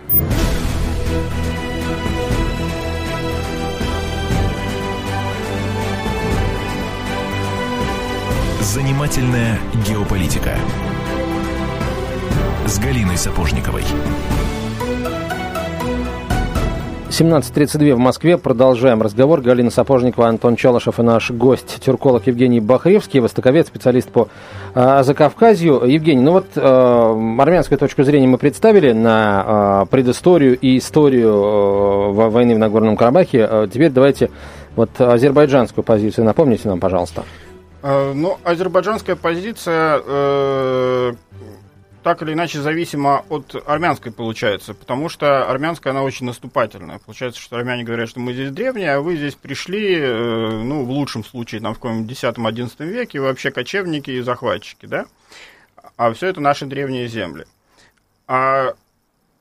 Занимательная 8.74 9.60
геополитика 9.88 10.56
с 12.66 12.80
Галиной 12.80 13.18
Сапожниковой. 13.18 13.84
17.32 17.08 17.94
в 17.94 18.00
Москве. 18.00 18.40
Продолжаем 18.40 19.04
разговор. 19.04 19.42
Галина 19.42 19.70
Сапожникова, 19.70 20.28
Антон 20.28 20.56
Челышев 20.56 21.00
и 21.00 21.04
наш 21.04 21.30
гость, 21.30 21.82
тюрколог 21.86 22.26
Евгений 22.26 22.60
Бахревский, 22.60 23.20
востоковед, 23.20 23.68
специалист 23.68 24.10
по 24.10 24.30
э, 24.74 25.04
Закавказью. 25.04 25.84
Евгений, 25.86 26.24
ну 26.24 26.32
вот 26.32 26.48
э, 26.56 26.60
армянскую 26.60 27.78
точку 27.78 28.02
зрения 28.02 28.26
мы 28.26 28.40
представили 28.40 28.92
на 28.92 29.84
э, 29.84 29.86
предысторию 29.92 30.58
и 30.58 30.80
историю 30.80 31.30
э, 31.30 32.12
во- 32.14 32.32
войны 32.32 32.56
в 32.56 32.58
Нагорном 32.58 32.98
Карабахе. 32.98 33.70
Теперь 33.72 33.92
давайте 33.92 34.32
вот 34.76 35.00
азербайджанскую 35.00 35.84
позицию 35.84 36.26
напомните 36.26 36.68
нам, 36.70 36.80
пожалуйста. 36.80 37.24
Э, 37.84 38.14
Ну, 38.14 38.40
азербайджанская 38.46 39.18
позиция, 39.18 40.02
э, 40.06 41.14
так 42.02 42.22
или 42.22 42.34
иначе 42.34 42.62
зависима 42.62 43.26
от 43.30 43.56
армянской 43.68 44.12
получается, 44.12 44.74
потому 44.74 45.10
что 45.10 45.50
армянская, 45.50 45.92
она 45.92 46.04
очень 46.04 46.26
наступательная. 46.26 47.00
Получается, 47.00 47.42
что 47.42 47.58
армяне 47.58 47.84
говорят, 47.84 48.10
что 48.10 48.22
мы 48.22 48.34
здесь 48.34 48.52
древние, 48.52 48.94
а 48.94 49.02
вы 49.02 49.18
здесь 49.18 49.36
пришли, 49.36 49.98
э, 50.00 50.62
ну, 50.64 50.86
в 50.86 50.90
лучшем 50.92 51.26
случае, 51.26 51.60
там, 51.60 51.74
в 51.74 51.80
каком-нибудь 51.80 52.10
10-11 52.10 52.86
веке, 52.86 53.20
вообще 53.20 53.52
кочевники 53.52 54.12
и 54.12 54.22
захватчики, 54.22 54.86
да? 54.86 55.06
А 55.98 56.14
все 56.14 56.28
это 56.28 56.40
наши 56.40 56.66
древние 56.66 57.08
земли. 57.08 57.46
А 58.28 58.74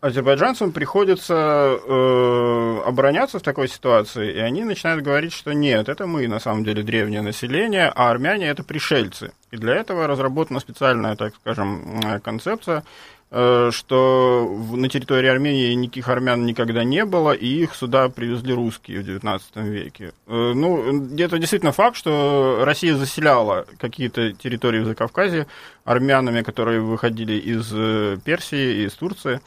азербайджанцам 0.02 0.72
приходится 0.72 1.34
э, 1.34 2.80
обороняться 2.84 3.38
в 3.38 3.42
такой 3.42 3.68
ситуации, 3.68 4.32
и 4.32 4.38
они 4.38 4.64
начинают 4.64 5.04
говорить, 5.04 5.32
что 5.32 5.52
нет, 5.52 5.88
это 5.88 6.08
мы 6.08 6.26
на 6.26 6.40
самом 6.40 6.64
деле 6.64 6.82
древнее 6.82 7.22
население, 7.22 7.90
а 7.94 8.10
армяне 8.10 8.48
это 8.48 8.64
пришельцы. 8.64 9.32
И 9.52 9.56
для 9.56 9.76
этого 9.76 10.08
разработана 10.08 10.58
специальная, 10.58 11.14
так 11.14 11.34
скажем, 11.36 12.00
э, 12.02 12.18
концепция, 12.18 12.82
э, 13.30 13.70
что 13.72 14.58
на 14.72 14.88
территории 14.88 15.28
Армении 15.28 15.72
никаких 15.74 16.08
армян 16.08 16.44
никогда 16.46 16.82
не 16.82 17.04
было, 17.04 17.30
и 17.30 17.46
их 17.46 17.76
сюда 17.76 18.08
привезли 18.08 18.52
русские 18.54 19.02
в 19.02 19.08
XIX 19.08 19.40
веке. 19.68 20.14
Э, 20.26 20.52
ну, 20.52 21.14
это 21.16 21.38
действительно 21.38 21.70
факт, 21.70 21.96
что 21.96 22.62
Россия 22.64 22.96
заселяла 22.96 23.66
какие-то 23.78 24.32
территории 24.32 24.80
в 24.80 24.86
Закавказье 24.86 25.46
армянами, 25.84 26.42
которые 26.42 26.80
выходили 26.80 27.34
из 27.34 27.70
э, 27.72 28.16
Персии, 28.24 28.84
из 28.84 28.94
Турции. 28.94 29.40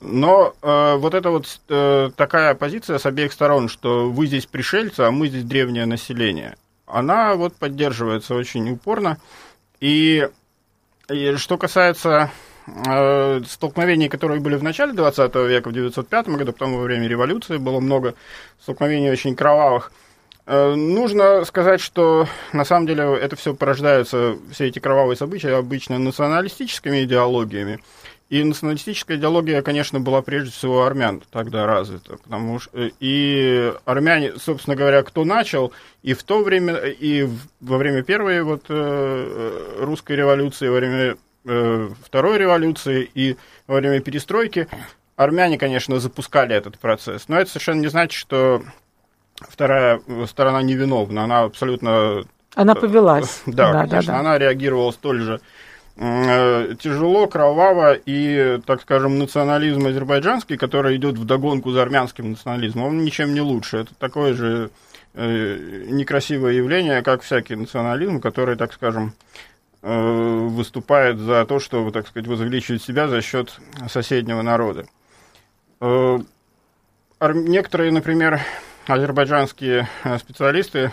Но 0.00 0.54
э, 0.60 0.96
вот 0.96 1.14
эта 1.14 1.30
вот 1.30 1.60
э, 1.68 2.10
такая 2.16 2.54
позиция 2.54 2.98
с 2.98 3.06
обеих 3.06 3.32
сторон, 3.32 3.68
что 3.68 4.10
вы 4.10 4.26
здесь 4.26 4.46
пришельцы, 4.46 5.00
а 5.00 5.10
мы 5.10 5.28
здесь 5.28 5.44
древнее 5.44 5.86
население, 5.86 6.56
она 6.86 7.34
вот 7.34 7.54
поддерживается 7.56 8.34
очень 8.34 8.70
упорно. 8.70 9.18
И, 9.80 10.28
и 11.08 11.34
что 11.36 11.58
касается 11.58 12.30
э, 12.66 13.40
столкновений, 13.48 14.08
которые 14.08 14.40
были 14.40 14.56
в 14.56 14.62
начале 14.62 14.92
20 14.92 15.34
века, 15.34 15.68
в 15.68 15.72
1905 15.72 16.28
году, 16.28 16.52
потом 16.52 16.76
во 16.76 16.82
время 16.82 17.08
революции 17.08 17.56
было 17.56 17.80
много 17.80 18.14
столкновений 18.60 19.10
очень 19.10 19.34
кровавых, 19.34 19.92
э, 20.46 20.74
Нужно 20.74 21.44
сказать, 21.44 21.80
что 21.80 22.28
на 22.52 22.64
самом 22.64 22.86
деле 22.86 23.16
это 23.16 23.36
все 23.36 23.54
порождается, 23.54 24.36
все 24.52 24.66
эти 24.66 24.78
кровавые 24.78 25.16
события 25.16 25.54
обычно 25.56 25.98
националистическими 25.98 27.04
идеологиями. 27.04 27.80
И 28.30 28.42
националистическая 28.42 29.18
идеология, 29.18 29.60
конечно, 29.60 30.00
была 30.00 30.22
прежде 30.22 30.50
всего 30.50 30.84
армян 30.84 31.22
тогда 31.30 31.66
развита, 31.66 32.16
потому 32.16 32.58
что 32.58 32.70
э, 32.78 32.90
и 32.98 33.72
армяне, 33.84 34.32
собственно 34.38 34.76
говоря, 34.76 35.02
кто 35.02 35.24
начал, 35.24 35.72
и 36.02 36.14
в 36.14 36.22
то 36.22 36.42
время, 36.42 36.74
и 36.74 37.28
во 37.60 37.76
время 37.76 38.02
первой 38.02 38.42
вот 38.42 38.64
э, 38.68 39.76
русской 39.78 40.16
революции, 40.16 40.68
во 40.68 40.76
время 40.76 41.16
э, 41.44 41.90
второй 42.02 42.38
революции 42.38 43.08
и 43.14 43.36
во 43.66 43.76
время 43.76 44.00
перестройки, 44.00 44.68
армяне, 45.16 45.58
конечно, 45.58 46.00
запускали 46.00 46.56
этот 46.56 46.78
процесс. 46.78 47.28
Но 47.28 47.38
это 47.38 47.50
совершенно 47.50 47.80
не 47.80 47.88
значит, 47.88 48.18
что 48.18 48.62
вторая 49.34 50.00
сторона 50.26 50.62
невиновна, 50.62 51.24
она 51.24 51.42
абсолютно... 51.42 52.24
Она 52.54 52.74
повелась. 52.74 53.42
Да, 53.46 53.72
да 53.72 53.80
конечно, 53.86 54.00
да, 54.00 54.12
да. 54.12 54.18
она 54.20 54.38
реагировала 54.38 54.92
столь 54.92 55.20
же 55.20 55.40
Э, 55.40 55.40
тяжело, 55.96 57.28
кроваво 57.28 57.94
и, 57.94 58.60
так 58.66 58.82
скажем, 58.82 59.18
национализм 59.18 59.86
азербайджанский, 59.86 60.56
который 60.56 60.96
идет 60.96 61.16
в 61.16 61.24
догонку 61.24 61.70
за 61.70 61.82
армянским 61.82 62.30
национализмом, 62.30 62.86
он 62.86 63.04
ничем 63.04 63.32
не 63.32 63.40
лучше. 63.40 63.78
Это 63.78 63.94
такое 63.94 64.34
же 64.34 64.70
э, 65.14 65.84
некрасивое 65.86 66.54
явление, 66.54 67.02
как 67.02 67.22
всякий 67.22 67.54
национализм, 67.54 68.20
который, 68.20 68.56
так 68.56 68.72
скажем, 68.72 69.12
э, 69.82 70.48
выступает 70.48 71.18
за 71.18 71.44
то, 71.46 71.60
чтобы, 71.60 71.92
так 71.92 72.08
сказать, 72.08 72.26
возвеличивать 72.26 72.82
себя 72.82 73.06
за 73.06 73.22
счет 73.22 73.56
соседнего 73.88 74.42
народа. 74.42 74.86
Э, 75.80 76.18
некоторые, 77.20 77.92
например, 77.92 78.40
азербайджанские 78.86 79.88
э, 80.02 80.18
специалисты 80.18 80.92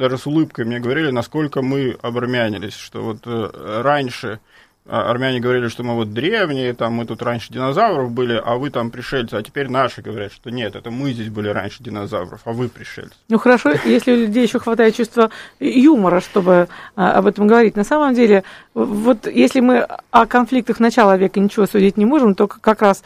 даже 0.00 0.16
с 0.18 0.26
улыбкой 0.26 0.64
мне 0.64 0.80
говорили, 0.80 1.10
насколько 1.10 1.60
мы 1.62 1.96
обармянились, 2.00 2.74
что 2.74 3.02
вот 3.02 3.18
э, 3.26 3.80
раньше 3.82 4.40
а, 4.86 5.10
армяне 5.10 5.40
говорили, 5.40 5.68
что 5.68 5.84
мы 5.84 5.94
вот 5.94 6.12
древние, 6.12 6.72
там 6.72 6.94
мы 6.94 7.04
тут 7.04 7.22
раньше 7.22 7.52
динозавров 7.52 8.10
были, 8.10 8.40
а 8.42 8.56
вы 8.56 8.70
там 8.70 8.90
пришельцы, 8.90 9.34
а 9.34 9.42
теперь 9.42 9.68
наши 9.68 10.00
говорят, 10.00 10.32
что 10.32 10.50
нет, 10.50 10.74
это 10.74 10.90
мы 10.90 11.12
здесь 11.12 11.28
были 11.28 11.48
раньше 11.48 11.82
динозавров, 11.82 12.40
а 12.44 12.52
вы 12.52 12.68
пришельцы. 12.68 13.14
Ну 13.28 13.38
хорошо, 13.38 13.72
если 13.84 14.12
у 14.12 14.16
людей 14.16 14.42
еще 14.42 14.58
хватает 14.58 14.96
чувства 14.96 15.30
юмора, 15.60 16.20
чтобы 16.20 16.68
а, 16.96 17.12
об 17.12 17.26
этом 17.26 17.46
говорить. 17.46 17.76
На 17.76 17.84
самом 17.84 18.14
деле, 18.14 18.42
вот 18.74 19.26
если 19.26 19.60
мы 19.60 19.86
о 20.10 20.26
конфликтах 20.26 20.80
начала 20.80 21.16
века 21.18 21.38
ничего 21.40 21.66
судить 21.66 21.98
не 21.98 22.06
можем, 22.06 22.34
то 22.34 22.48
как 22.48 22.80
раз 22.80 23.04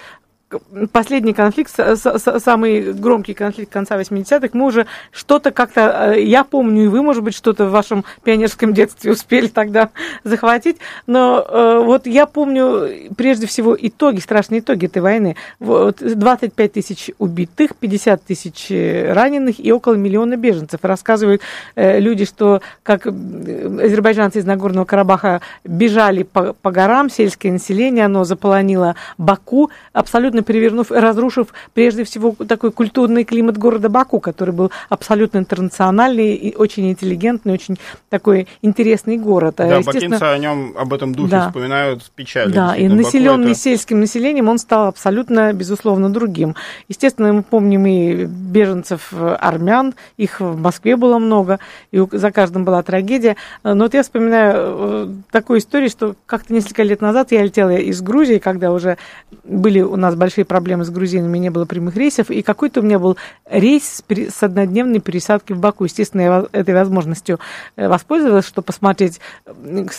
последний 0.93 1.33
конфликт, 1.33 1.73
самый 1.75 2.93
громкий 2.93 3.35
конфликт 3.35 3.73
конца 3.73 3.99
80-х, 3.99 4.51
мы 4.53 4.67
уже 4.67 4.87
что-то 5.11 5.51
как-то, 5.51 6.15
э, 6.15 6.23
я 6.23 6.45
помню, 6.45 6.85
и 6.85 6.89
вы, 6.89 7.03
может 7.03 7.23
быть, 7.23 7.35
что-то 7.35 7.67
в 7.67 7.71
вашем 7.71 8.05
пионерском 8.23 8.73
детстве 8.73 9.13
успели 9.13 9.49
тогда 9.49 9.91
захватить, 10.23 10.77
но 11.07 11.45
э, 11.47 11.83
вот 11.85 12.07
я 12.07 12.27
помню 12.27 13.11
прежде 13.17 13.47
всего 13.47 13.77
итоги, 13.79 14.21
страшные 14.21 14.61
итоги 14.61 14.87
этой 14.87 15.03
войны. 15.03 15.37
Вот 15.59 15.99
25 16.01 16.73
тысяч 16.73 17.11
убитых, 17.19 17.75
50 17.77 18.23
тысяч 18.25 18.69
раненых 18.71 19.59
и 19.59 19.73
около 19.73 19.95
миллиона 19.95 20.37
беженцев. 20.37 20.81
Рассказывают 20.83 21.43
э, 21.75 21.99
люди, 22.01 22.25
что 22.25 22.61
как 22.83 23.07
азербайджанцы 23.07 24.39
из 24.39 24.45
Нагорного 24.45 24.85
Карабаха 24.85 25.41
бежали 25.65 26.23
по, 26.23 26.53
по 26.53 26.71
горам, 26.71 27.11
сельское 27.11 27.51
население, 27.51 28.05
оно 28.05 28.25
заполонило 28.25 28.97
Баку, 29.19 29.71
абсолютно 29.93 30.34
перевернув, 30.43 30.91
разрушив 30.91 31.49
прежде 31.73 32.05
всего 32.05 32.35
такой 32.47 32.73
культурный 32.73 33.25
климат 33.25 33.59
города 33.59 33.89
Баку, 33.89 34.21
который 34.21 34.55
был 34.55 34.71
абсолютно 34.89 35.39
интернациональный 35.39 36.35
и 36.35 36.55
очень 36.55 36.91
интеллигентный, 36.91 37.53
очень 37.53 37.77
такой 38.09 38.47
интересный 38.63 39.17
город. 39.17 39.57
Да, 39.59 39.81
бакинцы 39.81 40.23
о 40.23 40.39
нем, 40.39 40.75
об 40.77 40.93
этом 40.93 41.15
духе 41.15 41.31
да. 41.31 41.47
вспоминают 41.49 42.03
с 42.03 42.09
печалью. 42.09 42.55
Да, 42.55 42.77
и 42.77 42.89
населенный 42.89 43.53
это... 43.53 43.61
сельским 43.61 44.01
населением 44.01 44.49
он 44.49 44.59
стал 44.59 44.89
абсолютно, 44.89 45.53
безусловно, 45.53 46.11
другим. 46.11 46.55
Естественно, 46.89 47.33
мы 47.33 47.43
помним 47.43 47.87
и 47.87 48.25
беженцев 48.25 49.09
э, 49.13 49.37
армян, 49.41 49.95
их 50.17 50.41
в 50.41 50.61
Москве 50.61 50.97
было 50.97 51.19
много, 51.19 51.59
и 51.91 52.03
за 52.13 52.31
каждым 52.31 52.65
была 52.65 52.83
трагедия. 52.83 53.37
Но 53.63 53.85
вот 53.85 53.95
я 53.95 54.03
вспоминаю 54.03 54.55
э, 54.57 55.09
такую 55.31 55.59
историю, 55.59 55.91
что 55.91 56.15
как-то 56.27 56.53
несколько 56.53 56.83
лет 56.83 57.01
назад 57.01 57.33
я 57.33 57.43
летела 57.43 57.77
из 57.77 58.01
Грузии, 58.03 58.39
когда 58.39 58.73
уже 58.73 58.97
были 59.45 59.81
у 59.81 59.97
нас 59.97 60.15
большие 60.25 60.47
проблемы 60.47 60.85
с 60.85 60.91
грузинами, 60.91 61.37
не 61.37 61.51
было 61.51 61.67
прямых 61.67 61.97
рейсов, 61.97 62.31
и 62.31 62.41
какой-то 62.41 62.81
у 62.81 62.83
меня 62.83 62.99
был 62.99 63.19
рейс 63.45 64.03
с 64.09 64.43
однодневной 64.43 65.01
пересадки 65.01 65.53
в 65.53 65.59
Баку. 65.59 65.85
Естественно, 65.85 66.23
я 66.23 66.47
этой 66.53 66.73
возможностью 66.73 67.39
э, 67.77 67.89
воспользовалась, 67.89 68.47
чтобы 68.47 68.65
посмотреть 68.65 69.21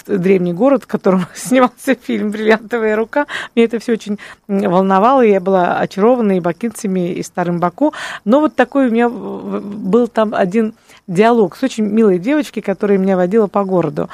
древний 0.07 0.53
город, 0.53 0.85
в 0.85 0.87
котором 0.87 1.27
снимался 1.35 1.93
фильм 1.93 2.31
«Бриллиантовая 2.31 2.95
рука». 2.95 3.27
Мне 3.53 3.65
это 3.65 3.77
все 3.77 3.93
очень 3.93 4.17
волновало, 4.47 5.23
и 5.23 5.29
я 5.29 5.39
была 5.39 5.77
очарована 5.77 6.37
и 6.37 6.39
бакинцами, 6.39 7.13
и 7.13 7.21
старым 7.21 7.59
Баку. 7.59 7.93
Но 8.23 8.39
вот 8.39 8.55
такой 8.55 8.87
у 8.87 8.91
меня 8.91 9.07
был 9.07 10.07
там 10.07 10.33
один 10.33 10.73
диалог 11.05 11.55
с 11.55 11.61
очень 11.61 11.85
милой 11.85 12.17
девочкой, 12.17 12.63
которая 12.63 12.97
меня 12.97 13.15
водила 13.15 13.45
по 13.45 13.63
городу. 13.63 14.09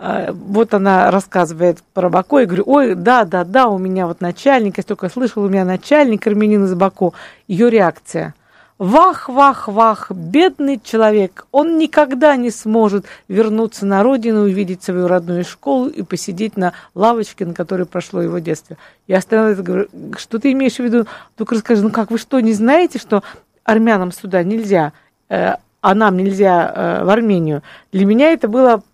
А, 0.00 0.32
вот 0.32 0.74
она 0.74 1.10
рассказывает 1.10 1.78
про 1.92 2.08
Баку, 2.08 2.38
и 2.38 2.44
говорю, 2.44 2.62
ой, 2.66 2.94
да, 2.94 3.24
да, 3.24 3.44
да, 3.44 3.66
у 3.68 3.78
меня 3.78 4.06
вот 4.06 4.20
начальник, 4.20 4.78
я 4.78 4.84
только 4.84 5.08
слышал, 5.08 5.42
у 5.42 5.48
меня 5.48 5.64
начальник 5.64 6.24
армянин 6.26 6.64
из 6.64 6.74
Баку. 6.74 7.14
Ее 7.48 7.68
реакция. 7.68 8.34
Вах, 8.78 9.28
вах, 9.28 9.66
вах, 9.66 10.12
бедный 10.12 10.80
человек, 10.80 11.48
он 11.50 11.78
никогда 11.78 12.36
не 12.36 12.52
сможет 12.52 13.06
вернуться 13.26 13.84
на 13.86 14.04
родину, 14.04 14.42
увидеть 14.42 14.84
свою 14.84 15.08
родную 15.08 15.44
школу 15.44 15.88
и 15.88 16.04
посидеть 16.04 16.56
на 16.56 16.74
лавочке, 16.94 17.44
на 17.44 17.54
которой 17.54 17.86
прошло 17.86 18.22
его 18.22 18.38
детство. 18.38 18.76
Я 19.08 19.18
остановилась 19.18 19.58
говорю, 19.58 19.88
что 20.16 20.38
ты 20.38 20.52
имеешь 20.52 20.76
в 20.76 20.78
виду? 20.78 21.06
Только 21.36 21.56
расскажи, 21.56 21.82
ну 21.82 21.90
как, 21.90 22.12
вы 22.12 22.18
что, 22.18 22.38
не 22.38 22.52
знаете, 22.52 23.00
что 23.00 23.24
армянам 23.64 24.12
сюда 24.12 24.44
нельзя, 24.44 24.92
э, 25.28 25.54
а 25.80 25.94
нам 25.96 26.16
нельзя 26.16 26.72
э, 26.72 27.04
в 27.04 27.08
Армению? 27.08 27.64
Для 27.90 28.06
меня 28.06 28.30
это 28.30 28.46
было 28.46 28.84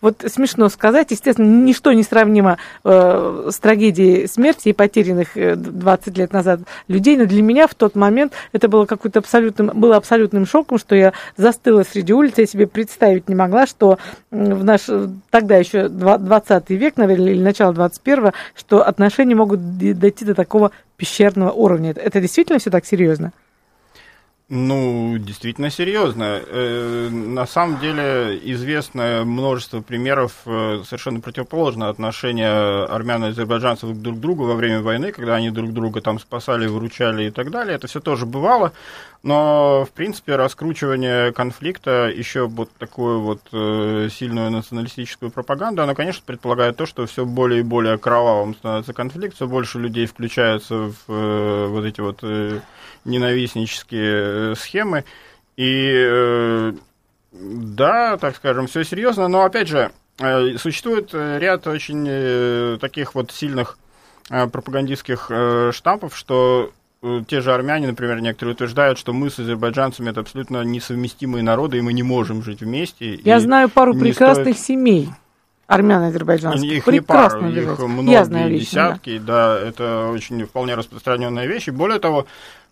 вот 0.00 0.24
смешно 0.26 0.68
сказать, 0.68 1.10
естественно, 1.10 1.46
ничто 1.46 1.92
не 1.92 2.02
сравнимо 2.02 2.58
э, 2.84 3.48
с 3.50 3.58
трагедией 3.58 4.26
смерти 4.26 4.68
и 4.68 4.72
потерянных 4.72 5.30
20 5.34 6.08
э, 6.08 6.20
лет 6.20 6.32
назад 6.32 6.60
людей, 6.88 7.16
но 7.16 7.26
для 7.26 7.42
меня 7.42 7.66
в 7.66 7.74
тот 7.74 7.94
момент 7.94 8.32
это 8.52 8.68
было 8.68 8.86
какой-то 8.86 9.20
абсолютным, 9.20 9.70
было 9.74 9.96
абсолютным 9.96 10.46
шоком, 10.46 10.78
что 10.78 10.94
я 10.94 11.12
застыла 11.36 11.84
среди 11.84 12.12
улицы, 12.12 12.42
я 12.42 12.46
себе 12.46 12.66
представить 12.66 13.28
не 13.28 13.34
могла, 13.34 13.66
что 13.66 13.98
в 14.30 14.64
наш, 14.64 14.82
тогда 15.30 15.56
еще 15.56 15.88
20 15.88 16.70
век, 16.70 16.96
наверное, 16.96 17.32
или 17.32 17.42
начало 17.42 17.72
21 17.72 18.32
что 18.54 18.82
отношения 18.82 19.34
могут 19.34 19.78
дойти 19.78 20.24
до 20.24 20.34
такого 20.34 20.70
пещерного 20.96 21.50
уровня. 21.50 21.92
Это 21.92 22.20
действительно 22.20 22.58
все 22.58 22.70
так 22.70 22.84
серьезно? 22.84 23.32
Ну, 24.54 25.16
действительно 25.16 25.70
серьезно. 25.70 26.42
Э, 26.46 27.08
на 27.10 27.46
самом 27.46 27.80
деле 27.80 28.38
известно 28.52 29.22
множество 29.24 29.80
примеров 29.80 30.32
э, 30.44 30.82
совершенно 30.84 31.20
противоположного 31.20 31.90
отношения 31.90 32.84
армян 32.84 33.24
и 33.24 33.28
азербайджанцев 33.28 33.96
друг 33.96 34.18
к 34.18 34.20
другу 34.20 34.44
во 34.44 34.54
время 34.54 34.82
войны, 34.82 35.10
когда 35.10 35.36
они 35.36 35.50
друг 35.50 35.72
друга 35.72 36.02
там 36.02 36.18
спасали, 36.18 36.66
выручали 36.66 37.28
и 37.28 37.30
так 37.30 37.50
далее. 37.50 37.76
Это 37.76 37.86
все 37.86 38.00
тоже 38.00 38.26
бывало. 38.26 38.74
Но, 39.22 39.84
в 39.84 39.92
принципе, 39.92 40.34
раскручивание 40.34 41.32
конфликта, 41.32 42.08
еще 42.08 42.48
вот 42.48 42.70
такую 42.72 43.20
вот 43.20 43.40
э, 43.52 44.08
сильную 44.10 44.50
националистическую 44.50 45.30
пропаганду, 45.30 45.80
оно, 45.82 45.94
конечно, 45.94 46.24
предполагает 46.26 46.76
то, 46.76 46.86
что 46.86 47.06
все 47.06 47.24
более 47.24 47.60
и 47.60 47.62
более 47.62 47.98
кровавым 47.98 48.56
становится 48.56 48.92
конфликт, 48.92 49.36
все 49.36 49.46
больше 49.46 49.78
людей 49.78 50.06
включаются 50.06 50.74
в 50.74 50.96
э, 51.06 51.66
вот 51.68 51.84
эти 51.84 52.00
вот 52.00 52.18
э, 52.22 52.60
ненавистнические 53.04 54.52
э, 54.52 54.54
схемы. 54.56 55.04
И 55.56 55.92
э, 55.94 56.72
да, 57.30 58.16
так 58.16 58.34
скажем, 58.34 58.66
все 58.66 58.82
серьезно, 58.82 59.28
но 59.28 59.44
опять 59.44 59.68
же, 59.68 59.92
э, 60.18 60.56
существует 60.58 61.14
ряд 61.14 61.68
очень 61.68 62.78
таких 62.80 63.14
вот 63.14 63.30
сильных 63.30 63.78
пропагандистских 64.28 65.30
штампов, 65.72 66.16
что 66.16 66.72
те 67.26 67.40
же 67.40 67.52
армяне, 67.52 67.88
например, 67.88 68.20
некоторые 68.20 68.54
утверждают, 68.54 68.98
что 68.98 69.12
мы 69.12 69.28
с 69.28 69.38
азербайджанцами 69.38 70.10
это 70.10 70.20
абсолютно 70.20 70.62
несовместимые 70.62 71.42
народы, 71.42 71.78
и 71.78 71.80
мы 71.80 71.92
не 71.92 72.04
можем 72.04 72.42
жить 72.42 72.60
вместе. 72.60 73.14
Я 73.24 73.40
знаю 73.40 73.68
пару 73.68 73.94
прекрасных 73.94 74.56
стоит... 74.56 74.66
семей 74.66 75.08
армян 75.66 76.02
азербайджанских. 76.04 76.70
Их 76.70 76.86
не 76.86 77.00
пару, 77.00 77.48
их 77.48 77.78
многие 77.78 78.12
Я 78.12 78.24
знаю 78.24 78.50
лично, 78.50 78.64
десятки, 78.64 79.18
да. 79.18 79.58
да, 79.58 79.68
это 79.68 80.10
очень 80.12 80.44
вполне 80.44 80.74
распространенная 80.74 81.46
вещь. 81.46 81.68
И 81.68 81.70
более 81.70 81.98
того, 81.98 82.26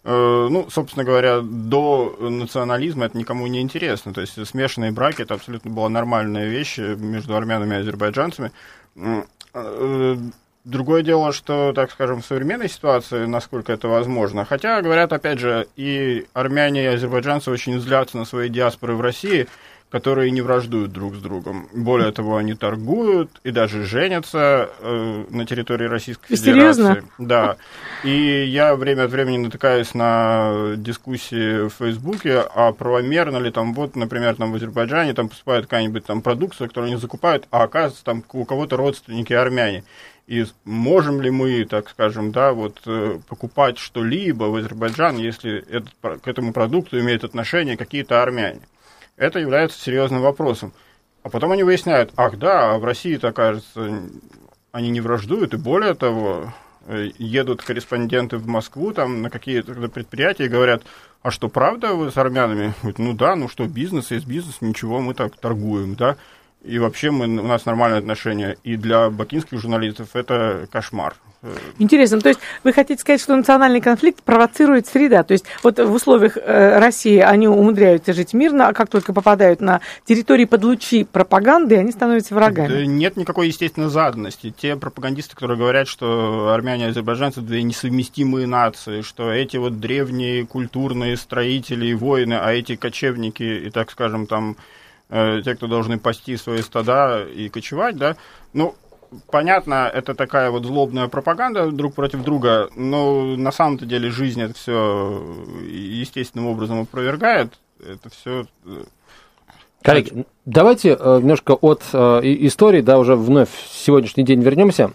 э, 0.05 0.49
ну, 0.51 0.69
собственно 0.71 1.05
говоря, 1.05 1.41
до 1.41 2.17
национализма 2.21 3.07
это 3.07 3.19
никому 3.19 3.47
не 3.47 3.61
интересно. 3.61 4.13
То 4.13 4.21
есть 4.21 4.47
смешанные 4.47 4.93
браки 4.93 5.23
это 5.23 5.35
абсолютно 5.35 5.71
была 5.71 5.89
нормальная 5.89 6.49
вещь 6.49 6.79
между 6.79 7.35
армянами 7.35 7.75
и 7.75 7.79
азербайджанцами. 7.79 8.53
Другое 10.71 11.03
дело, 11.03 11.33
что, 11.33 11.73
так 11.73 11.91
скажем, 11.91 12.23
в 12.23 12.25
современной 12.27 12.69
ситуации, 12.69 13.27
насколько 13.27 13.73
это 13.73 13.89
возможно, 13.89 14.45
хотя, 14.45 14.81
говорят, 14.81 15.13
опять 15.13 15.41
же, 15.41 15.67
и 15.75 16.27
армяне, 16.33 16.85
и 16.85 16.87
азербайджанцы 16.87 17.51
очень 17.51 17.81
злятся 17.81 18.19
на 18.19 18.25
свои 18.25 18.49
диаспоры 18.49 18.95
в 18.95 19.01
России, 19.01 19.49
которые 19.91 20.31
не 20.31 20.43
враждуют 20.43 20.93
друг 20.93 21.17
с 21.17 21.19
другом. 21.19 21.69
Более 21.75 22.13
того, 22.13 22.37
они 22.37 22.55
торгуют 22.55 23.41
и 23.43 23.51
даже 23.51 23.85
женятся 23.85 24.71
э, 24.79 25.25
на 25.29 25.45
территории 25.45 25.87
Российской 25.87 26.37
Федерации. 26.37 26.83
Серьезно? 26.83 27.05
Да. 27.19 27.57
И 28.05 28.45
я 28.45 28.77
время 28.77 29.07
от 29.07 29.11
времени 29.11 29.39
натыкаюсь 29.39 29.93
на 29.95 30.75
дискуссии 30.77 31.67
в 31.67 31.71
Фейсбуке, 31.71 32.45
а 32.55 32.71
правомерно 32.71 33.39
ли 33.39 33.51
там, 33.51 33.75
вот, 33.75 33.97
например, 33.97 34.37
там 34.37 34.53
в 34.53 34.55
Азербайджане 34.55 35.15
там 35.15 35.29
поступает 35.29 35.65
какая-нибудь 35.65 36.05
там 36.05 36.23
продукция, 36.23 36.69
которую 36.69 36.93
они 36.93 37.01
закупают, 37.01 37.49
а 37.51 37.65
оказывается 37.65 38.05
там 38.05 38.23
у 38.33 38.45
кого-то 38.45 38.77
родственники 38.77 39.33
армяне 39.33 39.83
и 40.27 40.45
можем 40.65 41.21
ли 41.21 41.31
мы, 41.31 41.65
так 41.65 41.89
скажем, 41.91 42.33
да, 42.33 42.53
вот 42.53 42.81
э, 42.87 43.19
покупать 43.29 43.79
что-либо 43.79 44.45
в 44.45 44.57
Азербайджан, 44.57 45.17
если 45.17 45.65
этот, 45.69 46.23
к 46.23 46.29
этому 46.29 46.53
продукту 46.53 47.01
имеют 47.01 47.25
отношение 47.25 47.77
какие-то 47.77 48.23
армяне. 48.23 48.61
Это 49.17 49.39
является 49.39 49.81
серьезным 49.81 50.23
вопросом. 50.23 50.73
А 51.23 51.29
потом 51.29 51.53
они 51.53 51.63
выясняют, 51.63 52.13
ах 52.17 52.39
да, 52.39 52.75
а 52.75 52.79
в 52.79 52.85
России-то, 52.85 53.33
кажется, 53.33 54.01
они 54.73 54.91
не 54.91 55.01
враждуют, 55.01 55.53
и 55.53 55.59
более 55.59 55.95
того, 55.95 56.53
э, 56.87 57.11
едут 57.19 57.63
корреспонденты 57.63 58.39
в 58.39 58.47
Москву 58.47 58.93
там 58.93 59.23
на 59.23 59.31
какие-то 59.31 59.75
предприятия 59.89 60.47
и 60.47 60.49
говорят, 60.49 60.83
а 61.23 61.31
что, 61.31 61.49
правда 61.49 61.95
вы 61.95 62.11
с 62.11 62.17
армянами? 62.17 62.73
Говорят, 62.83 62.99
ну 62.99 63.13
да, 63.13 63.37
ну 63.37 63.49
что, 63.49 63.67
бизнес 63.67 64.11
есть 64.11 64.27
бизнес, 64.27 64.61
ничего, 64.61 65.01
мы 65.01 65.15
так 65.15 65.37
торгуем, 65.37 65.95
да. 65.97 66.17
И 66.63 66.79
вообще 66.79 67.11
мы, 67.11 67.27
у 67.27 67.47
нас 67.47 67.65
нормальные 67.65 67.99
отношения. 67.99 68.57
И 68.65 68.77
для 68.77 69.11
бакинских 69.11 69.59
журналистов 69.61 70.11
это 70.15 70.69
кошмар. 70.71 71.15
Интересно, 71.79 72.21
то 72.21 72.29
есть 72.29 72.41
вы 72.65 72.75
хотите 72.75 73.01
сказать, 73.01 73.21
что 73.21 73.35
национальный 73.35 73.81
конфликт 73.81 74.23
провоцирует 74.23 74.87
среда? 74.87 75.23
То 75.23 75.33
есть 75.33 75.47
вот 75.63 75.79
в 75.79 75.91
условиях 75.91 76.37
э, 76.37 76.79
России 76.79 77.19
они 77.19 77.49
умудряются 77.49 78.13
жить 78.13 78.35
мирно, 78.35 78.69
а 78.69 78.75
как 78.75 78.91
только 78.91 79.15
попадают 79.15 79.63
на 79.63 79.81
территории 80.05 80.45
под 80.45 80.65
лучи 80.65 81.05
пропаганды, 81.05 81.79
они 81.79 81.93
становятся 81.93 82.35
врагами? 82.35 82.69
Да 82.69 82.85
нет 82.85 83.17
никакой, 83.17 83.47
естественно, 83.47 83.89
заданности. 83.89 84.53
Те 84.55 84.77
пропагандисты, 84.77 85.35
которые 85.35 85.57
говорят, 85.57 85.89
что 85.89 86.51
армяне 86.53 86.85
и 86.85 86.89
азербайджанцы 86.89 87.41
две 87.41 87.63
несовместимые 87.63 88.47
нации, 88.47 89.01
что 89.01 89.33
эти 89.33 89.57
вот 89.57 89.81
древние 89.81 90.45
культурные 90.45 91.17
строители 91.17 91.87
и 91.87 91.95
воины, 91.95 92.35
а 92.35 92.53
эти 92.53 92.77
кочевники 92.77 93.43
и, 93.43 93.71
так 93.71 93.91
скажем, 93.91 94.27
там 94.27 94.59
Э, 95.11 95.43
те, 95.45 95.57
кто 95.57 95.67
должны 95.67 95.99
пасти 95.99 96.37
свои 96.37 96.63
стада 96.63 97.25
и 97.25 97.49
кочевать, 97.49 97.97
да, 97.97 98.17
ну, 98.53 98.77
понятно, 99.31 99.91
это 99.93 100.15
такая 100.15 100.53
вот 100.53 100.65
злобная 100.65 101.09
пропаганда 101.09 101.73
друг 101.73 101.95
против 101.95 102.23
друга, 102.23 102.71
но 102.77 103.37
на 103.37 103.51
самом-то 103.51 103.87
деле 103.87 104.11
жизнь 104.11 104.41
это 104.41 104.55
все 104.55 105.21
естественным 105.69 106.47
образом 106.47 106.83
опровергает. 106.83 107.55
Это 107.85 108.09
все 108.11 108.47
э, 108.65 108.85
Коллеги, 109.83 110.27
давайте 110.45 110.91
э, 110.91 111.19
немножко 111.21 111.53
от 111.53 111.83
истории, 111.93 112.83
да, 112.83 112.99
уже 112.99 113.17
вновь 113.17 113.51
в 113.51 113.75
сегодняшний 113.75 114.25
день 114.25 114.43
вернемся. 114.43 114.93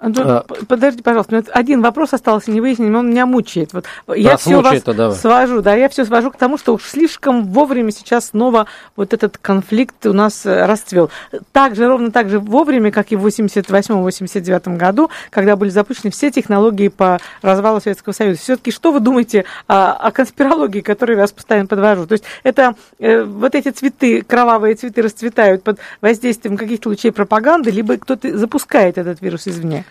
Антон, 0.00 0.26
а... 0.26 0.44
подожди, 0.66 1.02
пожалуйста, 1.02 1.42
один 1.52 1.82
вопрос 1.82 2.14
остался 2.14 2.50
не 2.50 2.62
выясненным, 2.62 2.96
он 2.96 3.10
меня 3.10 3.26
мучает. 3.26 3.74
Вот 3.74 3.84
я 4.16 4.38
все 4.38 4.62
вас 4.62 4.82
давай. 4.82 5.14
свожу, 5.14 5.60
да, 5.60 5.74
я 5.74 5.90
все 5.90 6.06
свожу 6.06 6.30
к 6.30 6.36
тому, 6.36 6.56
что 6.56 6.72
уж 6.72 6.84
слишком 6.84 7.44
вовремя 7.44 7.90
сейчас 7.90 8.30
снова 8.30 8.66
вот 8.96 9.12
этот 9.12 9.36
конфликт 9.36 10.06
у 10.06 10.14
нас 10.14 10.46
э, 10.46 10.64
расцвел. 10.64 11.10
Так 11.52 11.76
же, 11.76 11.86
ровно 11.86 12.10
так 12.10 12.30
же 12.30 12.38
вовремя, 12.38 12.90
как 12.90 13.12
и 13.12 13.16
в 13.16 13.26
88-89 13.26 14.78
году, 14.78 15.10
когда 15.28 15.54
были 15.54 15.68
запущены 15.68 16.10
все 16.10 16.30
технологии 16.30 16.88
по 16.88 17.20
развалу 17.42 17.82
Советского 17.82 18.14
Союза. 18.14 18.40
Все-таки 18.40 18.70
что 18.70 18.92
вы 18.92 19.00
думаете 19.00 19.44
о, 19.66 19.92
о 19.92 20.10
конспирологии, 20.12 20.80
которую 20.80 21.18
я 21.18 21.24
вас 21.24 21.32
постоянно 21.32 21.66
подвожу? 21.66 22.06
То 22.06 22.12
есть 22.12 22.24
это 22.42 22.74
э, 22.98 23.22
вот 23.22 23.54
эти 23.54 23.68
цветы, 23.68 24.22
кровавые 24.22 24.76
цветы 24.76 25.02
расцветают 25.02 25.62
под 25.62 25.78
воздействием 26.00 26.56
каких-то 26.56 26.88
лучей 26.88 27.12
пропаганды, 27.12 27.70
либо 27.70 27.98
кто-то 27.98 28.38
запускает 28.38 28.96
этот 28.96 29.20
вирус 29.20 29.46
извне? 29.46 29.84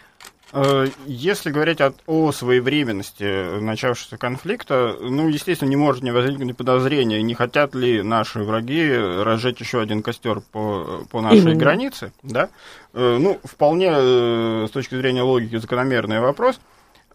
Э, 0.51 0.87
если 1.05 1.51
говорить 1.51 1.79
о, 1.81 1.93
о 2.07 2.31
своевременности 2.31 3.59
начавшегося 3.59 4.17
конфликта, 4.17 4.97
ну, 4.99 5.27
естественно, 5.27 5.69
не 5.69 5.75
может 5.75 6.03
не 6.03 6.11
возникнуть 6.11 6.57
подозрения, 6.57 7.21
не 7.21 7.35
хотят 7.35 7.75
ли 7.75 8.01
наши 8.01 8.43
враги 8.43 8.91
разжечь 8.95 9.59
еще 9.59 9.79
один 9.81 10.01
костер 10.01 10.41
по, 10.51 11.05
по 11.11 11.21
нашей 11.21 11.41
Именно. 11.41 11.55
границе, 11.55 12.13
да? 12.23 12.49
Э, 12.93 13.17
ну, 13.19 13.39
вполне 13.43 13.91
э, 13.91 14.65
с 14.67 14.71
точки 14.71 14.95
зрения 14.95 15.21
логики 15.21 15.57
закономерный 15.57 16.19
вопрос. 16.19 16.59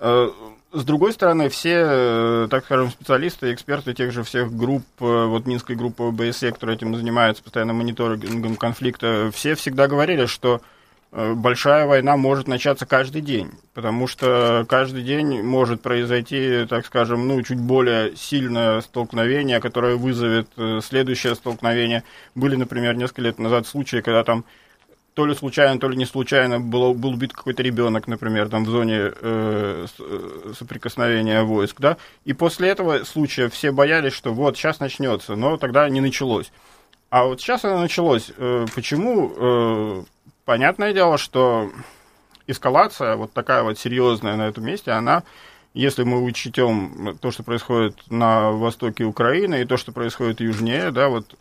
С 0.00 0.84
другой 0.84 1.12
стороны, 1.12 1.48
все, 1.48 2.48
так 2.50 2.64
скажем, 2.64 2.90
специалисты, 2.90 3.54
эксперты 3.54 3.94
тех 3.94 4.10
же 4.10 4.24
всех 4.24 4.52
групп, 4.52 4.84
вот 4.98 5.46
Минской 5.46 5.76
группы 5.76 6.02
ОБСЕ, 6.02 6.50
которая 6.50 6.76
этим 6.76 6.96
занимается, 6.96 7.44
постоянно 7.44 7.72
мониторингом 7.72 8.56
конфликта, 8.56 9.30
все 9.32 9.54
всегда 9.54 9.86
говорили, 9.86 10.26
что 10.26 10.60
большая 11.14 11.86
война 11.86 12.16
может 12.16 12.48
начаться 12.48 12.86
каждый 12.86 13.22
день, 13.22 13.52
потому 13.72 14.08
что 14.08 14.66
каждый 14.68 15.02
день 15.02 15.42
может 15.42 15.80
произойти, 15.80 16.66
так 16.68 16.84
скажем, 16.84 17.28
ну, 17.28 17.40
чуть 17.42 17.60
более 17.60 18.16
сильное 18.16 18.80
столкновение, 18.80 19.60
которое 19.60 19.94
вызовет 19.94 20.48
э, 20.56 20.80
следующее 20.82 21.36
столкновение. 21.36 22.02
Были, 22.34 22.56
например, 22.56 22.96
несколько 22.96 23.22
лет 23.22 23.38
назад 23.38 23.68
случаи, 23.68 24.00
когда 24.00 24.24
там 24.24 24.44
то 25.14 25.24
ли 25.24 25.36
случайно, 25.36 25.78
то 25.78 25.88
ли 25.88 25.96
не 25.96 26.04
случайно 26.04 26.58
был, 26.58 26.94
был 26.94 27.10
убит 27.10 27.32
какой-то 27.32 27.62
ребенок, 27.62 28.08
например, 28.08 28.48
там 28.48 28.64
в 28.64 28.68
зоне 28.70 29.12
э, 29.14 29.86
э, 30.00 30.52
соприкосновения 30.58 31.44
войск, 31.44 31.80
да, 31.80 31.96
и 32.24 32.32
после 32.32 32.70
этого 32.70 33.04
случая 33.04 33.48
все 33.48 33.70
боялись, 33.70 34.14
что 34.14 34.34
вот 34.34 34.56
сейчас 34.56 34.80
начнется, 34.80 35.36
но 35.36 35.58
тогда 35.58 35.88
не 35.88 36.00
началось. 36.00 36.50
А 37.10 37.22
вот 37.22 37.40
сейчас 37.40 37.64
оно 37.64 37.78
началось. 37.78 38.32
Почему? 38.74 40.04
Понятное 40.44 40.92
дело, 40.92 41.18
что 41.18 41.70
эскалация, 42.46 43.16
вот 43.16 43.32
такая 43.32 43.62
вот 43.62 43.78
серьезная 43.78 44.36
на 44.36 44.48
этом 44.48 44.64
месте, 44.64 44.90
она, 44.92 45.22
если 45.72 46.04
мы 46.04 46.22
учтем 46.22 47.18
то, 47.20 47.30
что 47.30 47.42
происходит 47.42 47.96
на 48.10 48.50
востоке 48.50 49.04
Украины 49.04 49.62
и 49.62 49.64
то, 49.64 49.76
что 49.76 49.92
происходит 49.92 50.40
южнее, 50.40 50.90
да, 50.90 51.08
вот, 51.08 51.36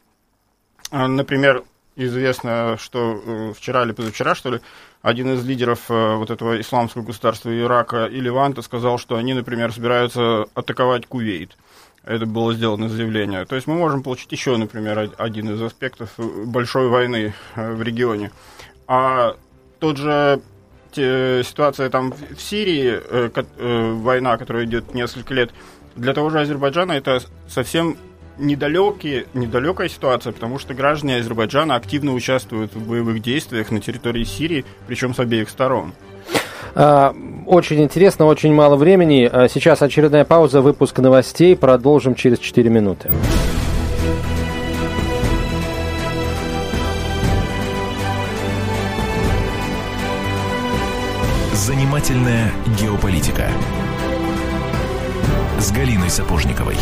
а, 0.92 1.08
например, 1.08 1.64
известно, 1.96 2.78
что 2.80 3.22
э, 3.26 3.54
вчера 3.56 3.84
или 3.84 3.92
позавчера, 3.92 4.36
что 4.36 4.52
ли, 4.52 4.62
один 5.02 5.34
из 5.34 5.46
лидеров 5.46 5.90
э, 5.90 6.16
вот 6.16 6.32
этого 6.32 6.60
исламского 6.60 7.04
государства 7.04 7.56
Ирака 7.56 8.06
и 8.06 8.20
Ливанта 8.20 8.62
сказал, 8.62 8.98
что 8.98 9.16
они, 9.16 9.34
например, 9.34 9.72
собираются 9.72 10.48
атаковать 10.56 11.06
Кувейт. 11.06 11.56
Это 12.04 12.26
было 12.26 12.54
сделано 12.54 12.90
заявление. 12.90 13.46
То 13.46 13.56
есть 13.56 13.68
мы 13.68 13.76
можем 13.76 14.04
получить 14.04 14.32
еще, 14.32 14.58
например, 14.58 15.12
один 15.18 15.54
из 15.54 15.62
аспектов 15.62 16.10
большой 16.18 16.88
войны 16.88 17.34
э, 17.56 17.74
в 17.74 17.82
регионе. 17.82 18.32
А 18.88 19.36
тот 19.80 19.98
же 19.98 20.42
ситуация 20.96 21.90
там 21.90 22.12
в 22.12 22.40
Сирии, 22.40 23.00
э, 23.10 23.30
э, 23.34 23.94
война, 23.94 24.38
которая 24.38 24.66
идет 24.66 24.94
несколько 24.94 25.34
лет, 25.34 25.50
для 25.96 26.14
того 26.14 26.30
же 26.30 26.40
Азербайджана 26.40 26.92
это 26.92 27.20
совсем 27.48 27.98
недалекие, 28.38 29.26
недалекая 29.34 29.90
ситуация, 29.90 30.34
потому 30.34 30.60
что 30.60 30.74
граждане 30.74 31.18
Азербайджана 31.18 31.76
активно 31.76 32.14
участвуют 32.14 32.74
в 32.74 32.88
боевых 32.88 33.22
действиях 33.22 33.72
на 33.72 33.80
территории 33.80 34.24
Сирии, 34.24 34.66
причем 34.88 35.14
с 35.14 35.20
обеих 35.20 35.50
сторон. 35.50 35.94
А, 36.76 37.16
очень 37.46 37.84
интересно, 37.84 38.26
очень 38.26 38.54
мало 38.54 38.76
времени. 38.76 39.30
А, 39.32 39.48
сейчас 39.48 39.82
очередная 39.82 40.26
пауза, 40.26 40.62
выпуск 40.62 40.98
новостей. 41.00 41.56
Продолжим 41.56 42.16
через 42.16 42.40
4 42.40 42.70
минуты. 42.70 43.12
Занимательная 51.66 52.52
геополитика 52.78 53.48
с 55.58 55.72
Галиной 55.72 56.10
Сапожниковой. 56.10 56.76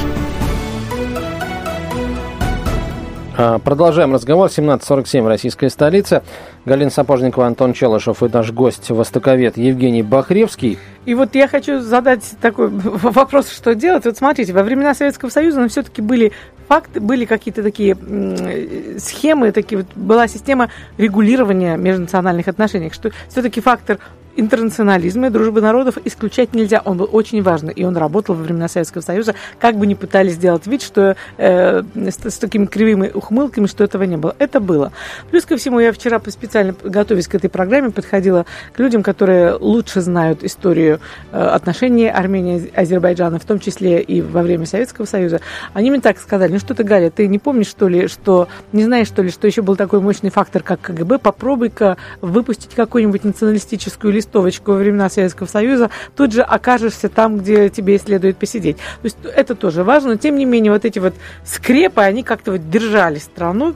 А, 3.38 3.60
продолжаем 3.60 4.12
разговор. 4.12 4.50
17.47, 4.50 5.28
российская 5.28 5.70
столица. 5.70 6.24
Галина 6.66 6.90
Сапожникова, 6.90 7.46
Антон 7.46 7.74
Челышев 7.74 8.24
и 8.24 8.30
наш 8.30 8.52
гость, 8.52 8.90
востоковед 8.90 9.56
Евгений 9.56 10.02
Бахревский. 10.02 10.80
И 11.06 11.14
вот 11.14 11.36
я 11.36 11.48
хочу 11.48 11.80
задать 11.80 12.24
такой 12.42 12.70
вопрос, 12.72 13.52
что 13.52 13.76
делать. 13.76 14.06
Вот 14.06 14.18
смотрите, 14.18 14.52
во 14.52 14.64
времена 14.64 14.96
Советского 14.96 15.30
Союза 15.30 15.62
ну, 15.62 15.70
все-таки 15.70 16.02
были 16.02 16.32
факты, 16.68 17.00
были 17.00 17.26
какие-то 17.26 17.62
такие 17.62 17.96
схемы, 18.98 19.52
такие 19.52 19.80
вот, 19.84 19.88
была 19.94 20.28
система 20.28 20.70
регулирования 20.98 21.78
межнациональных 21.78 22.48
отношений, 22.48 22.90
что 22.92 23.12
все-таки 23.30 23.62
фактор 23.62 24.00
интернационализма 24.36 25.28
и 25.28 25.30
дружбы 25.30 25.62
народов 25.62 25.98
исключать 26.06 26.54
нельзя. 26.54 26.82
Он 26.86 26.98
был 26.98 27.10
очень 27.12 27.42
важный, 27.42 27.74
и 27.74 27.84
он 27.84 27.98
работал 27.98 28.36
во 28.36 28.44
времена 28.44 28.68
Советского 28.68 29.02
Союза, 29.02 29.36
как 29.60 29.76
бы 29.76 29.88
ни 29.88 29.94
пытались 29.94 30.34
сделать 30.34 30.68
вид, 30.68 30.82
что 30.82 31.16
э, 31.38 31.84
с, 31.96 32.30
с 32.30 32.38
такими 32.38 32.66
кривыми 32.66 33.10
ухмылками, 33.14 33.68
что 33.68 33.84
этого 33.84 34.04
не 34.04 34.18
было. 34.18 34.36
Это 34.40 34.60
было. 34.60 34.92
Плюс 35.30 35.46
ко 35.46 35.58
всему, 35.58 35.80
я 35.80 35.92
вчера 35.92 36.22
специально, 36.28 36.74
готовясь 36.84 37.28
к 37.28 37.36
этой 37.36 37.50
программе, 37.50 37.92
подходила 37.92 38.46
к 38.74 38.80
людям, 38.80 39.04
которые 39.04 39.54
лучше 39.54 40.02
знают 40.02 40.44
историю 40.44 41.00
э, 41.32 41.40
отношений 41.40 42.10
Армении 42.10 42.66
и 42.66 42.76
Азербайджана, 42.76 43.40
в 43.40 43.46
том 43.46 43.60
числе 43.60 44.02
и 44.02 44.22
во 44.22 44.42
время 44.42 44.66
Советского 44.66 45.06
Союза. 45.06 45.42
Они 45.74 45.92
мне 45.92 46.02
так 46.02 46.20
сказали, 46.20 46.54
ну 46.54 46.60
что 46.60 46.74
ты, 46.74 46.84
Галя, 46.84 47.10
ты 47.10 47.28
не 47.28 47.40
помнишь, 47.40 47.68
что 47.68 47.88
ли, 47.88 48.08
что, 48.08 48.48
не 48.72 48.84
знаешь, 48.84 49.08
что 49.08 49.22
ли, 49.22 49.30
что 49.30 49.48
еще 49.48 49.62
был 49.62 49.76
такой 49.76 50.00
мощный 50.00 50.30
фактор, 50.30 50.64
как 50.64 50.82
КГБ, 50.82 51.20
попробуй-ка 51.20 51.98
выпустить 52.22 52.76
какую-нибудь 52.76 53.24
националистическую 53.24 54.14
листовочку 54.22 54.72
во 54.72 54.78
времена 54.78 55.10
Советского 55.10 55.48
Союза, 55.48 55.90
тут 56.16 56.32
же 56.32 56.42
окажешься 56.42 57.10
там, 57.10 57.38
где 57.38 57.70
тебе 57.70 57.98
следует 57.98 58.38
посидеть. 58.38 58.78
То 58.78 59.04
есть 59.04 59.18
это 59.24 59.56
тоже 59.56 59.84
важно, 59.84 60.12
но 60.12 60.16
тем 60.16 60.36
не 60.36 60.46
менее 60.46 60.72
вот 60.72 60.86
эти 60.86 61.00
вот 61.00 61.14
скрепы, 61.44 62.02
они 62.02 62.24
как-то 62.24 62.52
вот 62.52 62.70
держали 62.70 63.18
страну, 63.18 63.76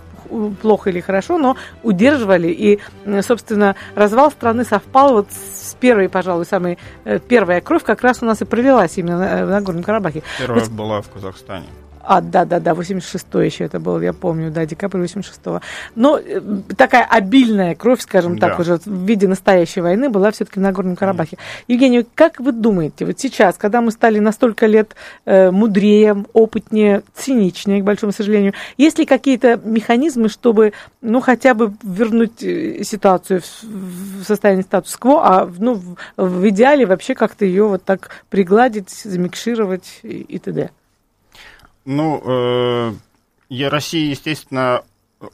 плохо 0.62 0.90
или 0.90 1.02
хорошо, 1.02 1.38
но 1.38 1.56
удерживали. 1.84 2.48
И, 2.48 2.80
собственно, 3.22 3.76
развал 3.96 4.32
страны 4.32 4.64
совпал 4.64 5.14
вот 5.14 5.28
с 5.32 5.76
первой, 5.76 6.10
пожалуй, 6.10 6.46
самой 6.46 6.78
э, 7.04 7.20
первая 7.20 7.62
кровь 7.62 7.84
как 7.84 8.02
раз 8.02 8.22
у 8.22 8.26
нас 8.26 8.42
и 8.42 8.46
пролилась 8.46 8.98
именно 8.98 9.46
на 9.46 9.62
Горном 9.62 9.84
Карабахе. 9.84 10.24
Первая 10.40 10.62
вот, 10.62 10.70
была 10.70 11.02
в 11.02 11.10
Казахстане. 11.10 11.68
А, 12.08 12.22
да-да-да, 12.22 12.72
86-й 12.72 13.46
еще 13.46 13.64
это 13.64 13.80
был, 13.80 14.00
я 14.00 14.14
помню, 14.14 14.52
да, 14.52 14.66
декабрь 14.66 15.02
86-го. 15.04 15.62
Но 15.96 16.20
э, 16.20 16.42
такая 16.78 17.04
обильная 17.04 17.76
кровь, 17.76 18.02
скажем 18.02 18.38
да. 18.38 18.50
так, 18.50 18.60
уже 18.60 18.78
в 18.78 19.06
виде 19.06 19.28
настоящей 19.28 19.82
войны 19.82 20.10
была 20.10 20.32
все-таки 20.32 20.60
на 20.60 20.72
Горном 20.72 20.96
Карабахе. 20.96 21.36
Mm. 21.36 21.40
Евгений, 21.68 22.06
как 22.16 22.40
вы 22.40 22.52
думаете, 22.52 23.06
вот 23.06 23.20
сейчас, 23.20 23.58
когда 23.58 23.82
мы 23.82 23.92
стали 23.92 24.20
на 24.20 24.32
столько 24.32 24.68
лет 24.68 24.96
э, 25.26 25.50
мудрее, 25.50 26.26
опытнее, 26.34 27.02
циничнее, 27.16 27.82
к 27.82 27.86
большому 27.86 28.12
сожалению, 28.12 28.54
есть 28.78 29.00
ли 29.00 29.06
какие-то 29.06 29.60
механизмы, 29.64 30.30
чтобы, 30.30 30.74
ну, 31.02 31.22
хотя 31.22 31.56
бы 31.56 31.74
вернуть 31.82 32.44
э, 32.44 32.84
ситуацию 32.84 33.42
в, 33.42 34.22
в 34.22 34.24
состояние 34.26 34.64
статус-кво, 34.64 35.22
а, 35.24 35.52
ну, 35.58 35.74
в, 35.74 35.96
в 36.18 36.50
идеале 36.50 36.86
вообще 36.86 37.16
как-то 37.16 37.46
ее 37.46 37.68
вот 37.68 37.84
так 37.84 38.10
пригладить, 38.30 38.90
замикшировать 38.90 40.00
и, 40.04 40.22
и 40.22 40.40
т.д.? 40.40 40.70
Ну, 41.86 42.22
э, 42.26 42.94
я 43.50 43.70
России, 43.70 44.10
естественно, 44.10 44.84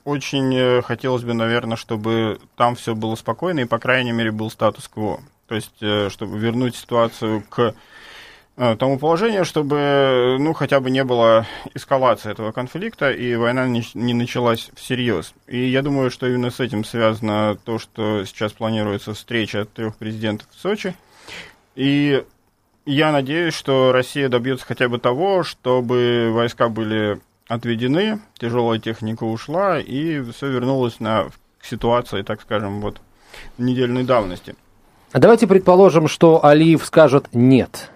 очень 0.03 0.53
э, 0.53 0.81
хотелось 0.81 1.23
бы, 1.23 1.33
наверное, 1.33 1.77
чтобы 1.77 2.39
там 2.55 2.75
все 2.75 2.93
было 2.93 3.15
спокойно 3.15 3.61
и, 3.61 3.65
по 3.65 3.79
крайней 3.79 4.11
мере, 4.11 4.31
был 4.31 4.51
статус-кво. 4.51 5.21
То 5.47 5.55
есть, 5.55 5.81
э, 5.81 6.09
чтобы 6.09 6.37
вернуть 6.37 6.75
ситуацию 6.75 7.43
к 7.49 7.73
э, 8.57 8.75
тому 8.75 8.99
положению, 8.99 9.45
чтобы, 9.45 10.37
ну, 10.39 10.53
хотя 10.53 10.79
бы 10.79 10.91
не 10.91 11.03
было 11.03 11.45
эскалации 11.73 12.31
этого 12.31 12.51
конфликта 12.51 13.11
и 13.11 13.35
война 13.35 13.67
не, 13.67 13.83
не 13.93 14.13
началась 14.13 14.69
всерьез. 14.75 15.33
И 15.47 15.65
я 15.67 15.81
думаю, 15.81 16.11
что 16.11 16.27
именно 16.27 16.51
с 16.51 16.59
этим 16.59 16.83
связано 16.83 17.57
то, 17.63 17.79
что 17.79 18.25
сейчас 18.25 18.51
планируется 18.51 19.13
встреча 19.13 19.65
трех 19.65 19.95
президентов 19.95 20.47
в 20.51 20.59
Сочи. 20.59 20.95
И 21.75 22.23
я 22.85 23.11
надеюсь, 23.11 23.53
что 23.53 23.91
Россия 23.91 24.29
добьется 24.29 24.65
хотя 24.65 24.89
бы 24.89 24.97
того, 24.97 25.43
чтобы 25.43 26.31
войска 26.31 26.69
были 26.69 27.19
отведены, 27.47 28.19
тяжелая 28.37 28.79
техника 28.79 29.23
ушла, 29.23 29.79
и 29.79 30.21
все 30.31 30.47
вернулось 30.47 30.99
на 30.99 31.25
к 31.59 31.65
ситуации, 31.65 32.23
так 32.23 32.41
скажем, 32.41 32.81
вот 32.81 32.99
недельной 33.57 34.03
давности. 34.03 34.55
А 35.11 35.19
давайте 35.19 35.45
предположим, 35.45 36.07
что 36.07 36.43
Алиев 36.43 36.83
скажет 36.85 37.27
нет. 37.33 37.90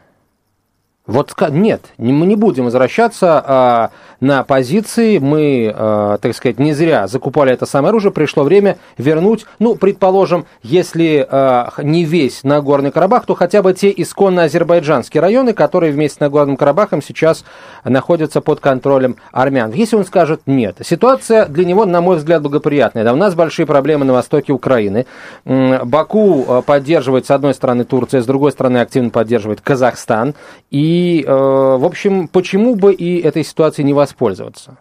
Вот 1.08 1.36
нет, 1.52 1.94
мы 2.00 2.26
не 2.26 2.36
будем 2.36 2.65
возвращаться 2.65 3.44
а, 3.46 3.89
на 4.20 4.44
позиции. 4.44 5.20
Мы, 5.20 5.72
а, 5.72 6.18
так 6.18 6.36
сказать, 6.36 6.58
не 6.58 6.74
зря 6.74 7.06
закупали 7.06 7.54
это 7.54 7.68
самое 7.68 7.89
оружие. 7.89 8.12
Пришло 8.12 8.44
время 8.44 8.80
вернуть, 8.98 9.46
ну, 9.60 9.76
предположим, 9.76 10.48
если 10.63 11.26
а, 11.30 11.72
не 11.78 12.06
весь 12.06 12.44
Нагорный 12.44 12.89
Карабах, 12.89 13.28
то 13.28 13.36
хотя 13.36 13.62
бы 13.62 13.74
те 13.74 13.94
исконно 13.96 14.44
азербайджанские 14.44 15.22
районы, 15.22 15.54
которые 15.54 15.91
вместе 15.91 16.18
с 16.18 16.20
Нагорным 16.20 16.58
Карабахом 16.58 17.04
сейчас 17.04 17.46
находятся 17.84 18.41
под 18.41 18.60
контролем 18.60 19.18
армян. 19.32 19.74
Если 19.74 19.96
он 19.96 20.06
скажет 20.06 20.41
нет, 20.48 20.78
ситуация 20.84 21.46
для 21.46 21.65
него, 21.65 21.86
на 21.86 22.02
мой 22.02 22.18
взгляд, 22.18 22.41
благоприятная. 22.41 23.04
Да, 23.04 23.13
у 23.13 23.18
нас 23.18 23.36
большие 23.36 23.68
проблемы 23.68 24.06
на 24.06 24.13
востоке 24.13 24.54
Украины. 24.54 25.06
Баку 25.46 26.46
а, 26.48 26.62
поддерживает, 26.63 27.28
с 27.28 27.32
одной 27.32 27.54
стороны, 27.54 27.84
Турция, 27.84 28.24
с 28.24 28.26
другой 28.26 28.52
стороны, 28.52 28.80
активно 28.80 29.12
поддерживает 29.12 29.62
Казахстан. 29.62 30.34
И 30.72 30.94
и, 30.95 31.23
э, 31.23 31.29
в 31.29 31.84
общем, 31.84 32.29
почему 32.29 32.75
бы 32.75 32.93
и 32.93 33.19
этой 33.19 33.43
ситуации 33.43 33.84
не 33.84 33.93
воспользоваться? 33.93 34.77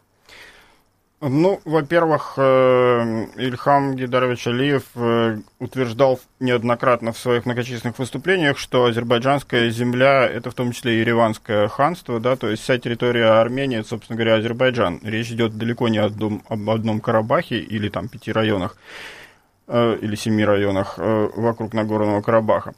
Ну, 1.20 1.60
во-первых, 1.64 2.34
э, 2.36 3.26
Ильхам 3.36 3.96
Гидарович 3.96 4.46
Алиев 4.46 4.84
э, 4.94 5.38
утверждал 5.58 6.20
неоднократно 6.38 7.12
в 7.12 7.18
своих 7.18 7.46
многочисленных 7.46 7.98
выступлениях, 7.98 8.58
что 8.58 8.84
азербайджанская 8.84 9.70
земля– 9.70 10.24
это 10.36 10.52
в 10.52 10.54
том 10.54 10.70
числе 10.70 10.94
и 10.94 11.00
Ереванское 11.00 11.66
ханство, 11.66 12.20
да, 12.20 12.36
то 12.36 12.48
есть 12.48 12.62
вся 12.62 12.78
территория 12.78 13.40
Армении, 13.40 13.80
это, 13.80 13.88
собственно 13.88 14.16
говоря, 14.16 14.36
Азербайджан. 14.36 15.00
Речь 15.02 15.32
идет 15.32 15.58
далеко 15.58 15.88
не 15.88 15.98
одном, 15.98 16.42
об 16.48 16.70
одном 16.70 17.00
Карабахе 17.00 17.58
или 17.58 17.88
там 17.88 18.06
пяти 18.08 18.30
районах, 18.30 18.76
или 19.66 20.14
семи 20.14 20.44
районах 20.44 20.98
вокруг 20.98 21.72
Нагорного 21.72 22.20
Карабаха. 22.20 22.74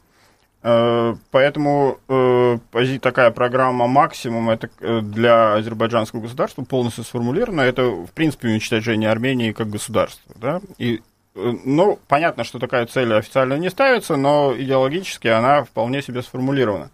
Э, 0.69 1.15
поэтому 1.31 2.01
э, 2.09 2.59
такая 3.01 3.31
программа 3.31 3.87
максимум 3.87 4.51
это 4.51 4.69
э, 4.81 5.01
для 5.01 5.55
азербайджанского 5.55 6.23
государства 6.23 6.65
полностью 6.65 7.05
сформулирована. 7.05 7.61
Это, 7.61 7.85
в 7.85 8.11
принципе, 8.11 8.49
уничтожение 8.49 9.09
Армении 9.09 9.53
как 9.53 9.71
государства. 9.71 10.35
Да? 10.35 10.61
И, 10.79 11.03
ну, 11.37 12.01
понятно, 12.09 12.43
что 12.43 12.59
такая 12.59 12.87
цель 12.87 13.15
официально 13.15 13.55
не 13.55 13.71
ставится, 13.71 14.17
но 14.17 14.53
идеологически 14.59 15.29
она 15.29 15.63
вполне 15.63 16.03
себе 16.03 16.21
сформулирована. 16.23 16.91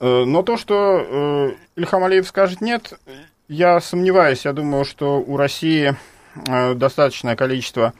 Но 0.00 0.42
то, 0.42 0.56
что 0.56 1.54
Ильхам 1.76 2.04
Алиев 2.04 2.26
скажет 2.26 2.60
нет, 2.60 2.94
я 3.48 3.80
сомневаюсь. 3.80 4.44
Я 4.44 4.52
думаю, 4.52 4.84
что 4.84 5.18
у 5.18 5.36
России 5.36 5.96
достаточное 6.74 7.34
количество 7.36 7.92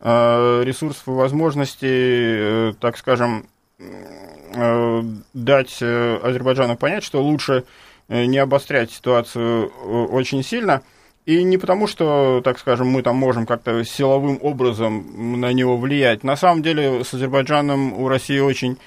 ресурсов 0.00 1.06
и 1.06 1.10
возможностей, 1.10 2.72
так 2.80 2.96
скажем, 2.96 3.46
дать 3.78 5.78
э, 5.80 6.16
Азербайджану 6.22 6.76
понять, 6.76 7.04
что 7.04 7.22
лучше 7.22 7.64
э, 8.08 8.24
не 8.26 8.38
обострять 8.38 8.92
ситуацию 8.92 9.68
очень 9.68 10.42
сильно. 10.42 10.82
И 11.26 11.42
не 11.42 11.56
потому, 11.56 11.86
что, 11.86 12.42
так 12.44 12.58
скажем, 12.58 12.88
мы 12.88 13.02
там 13.02 13.16
можем 13.16 13.46
как-то 13.46 13.82
силовым 13.82 14.38
образом 14.42 15.40
на 15.40 15.52
него 15.52 15.78
влиять. 15.78 16.22
На 16.22 16.36
самом 16.36 16.62
деле 16.62 17.02
с 17.02 17.14
Азербайджаном 17.14 17.94
у 17.94 18.08
России 18.08 18.38
очень 18.38 18.78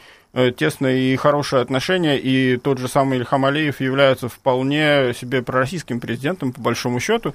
тесные 0.55 1.13
и 1.13 1.15
хорошие 1.15 1.63
отношения, 1.63 2.19
и 2.19 2.57
тот 2.57 2.77
же 2.77 2.87
самый 2.87 3.17
Ильхам 3.17 3.45
Алиев 3.45 3.81
является 3.81 4.29
вполне 4.29 5.15
себе 5.15 5.41
пророссийским 5.41 5.99
президентом, 5.99 6.53
по 6.53 6.61
большому 6.61 6.99
счету. 6.99 7.33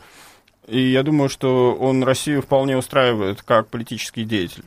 И 0.69 0.81
я 0.81 1.03
думаю, 1.03 1.29
что 1.29 1.75
он 1.75 2.05
Россию 2.05 2.43
вполне 2.43 2.77
устраивает 2.77 3.43
как 3.43 3.69
политический 3.69 4.23
деятель. 4.23 4.63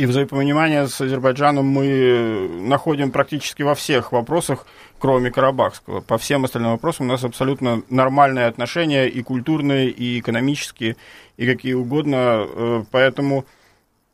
И 0.00 0.06
взаимопонимание 0.06 0.88
с 0.88 0.98
Азербайджаном 0.98 1.66
мы 1.66 2.48
находим 2.62 3.10
практически 3.10 3.60
во 3.60 3.74
всех 3.74 4.12
вопросах, 4.12 4.64
кроме 4.98 5.30
Карабахского. 5.30 6.00
По 6.00 6.16
всем 6.16 6.46
остальным 6.46 6.70
вопросам 6.70 7.04
у 7.04 7.08
нас 7.10 7.22
абсолютно 7.22 7.82
нормальные 7.90 8.46
отношения 8.46 9.08
и 9.08 9.20
культурные, 9.20 9.90
и 9.90 10.18
экономические, 10.18 10.96
и 11.36 11.44
какие 11.44 11.74
угодно. 11.74 12.46
Э, 12.48 12.84
поэтому 12.90 13.44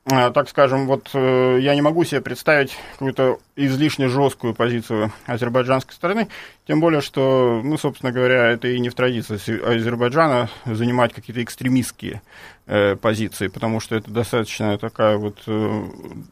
так 0.06 0.48
скажем, 0.48 0.86
вот 0.86 1.10
э, 1.14 1.58
я 1.60 1.74
не 1.74 1.82
могу 1.82 2.04
себе 2.04 2.20
представить 2.20 2.76
какую-то 2.92 3.40
излишне 3.56 4.08
жесткую 4.08 4.54
позицию 4.54 5.12
азербайджанской 5.26 5.94
стороны, 5.94 6.28
тем 6.64 6.80
более, 6.80 7.00
что, 7.00 7.60
ну, 7.64 7.76
собственно 7.76 8.12
говоря, 8.12 8.46
это 8.52 8.68
и 8.68 8.78
не 8.78 8.88
в 8.88 8.94
традиции 8.94 9.34
Азербайджана 9.60 10.48
занимать 10.64 11.12
какие-то 11.12 11.42
экстремистские 11.42 12.22
э, 12.66 12.94
позиции, 12.94 13.48
потому 13.48 13.80
что 13.80 13.96
это 13.96 14.08
достаточно 14.12 14.78
такая 14.78 15.16
вот 15.16 15.42
э, 15.48 15.84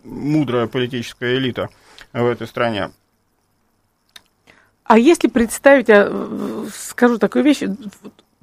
мудрая 0.04 0.68
политическая 0.68 1.36
элита 1.36 1.68
в 2.12 2.26
этой 2.26 2.46
стране. 2.46 2.90
А 4.84 4.98
если 4.98 5.26
представить, 5.28 5.88
скажу 6.72 7.18
такую 7.18 7.42
вещь, 7.42 7.62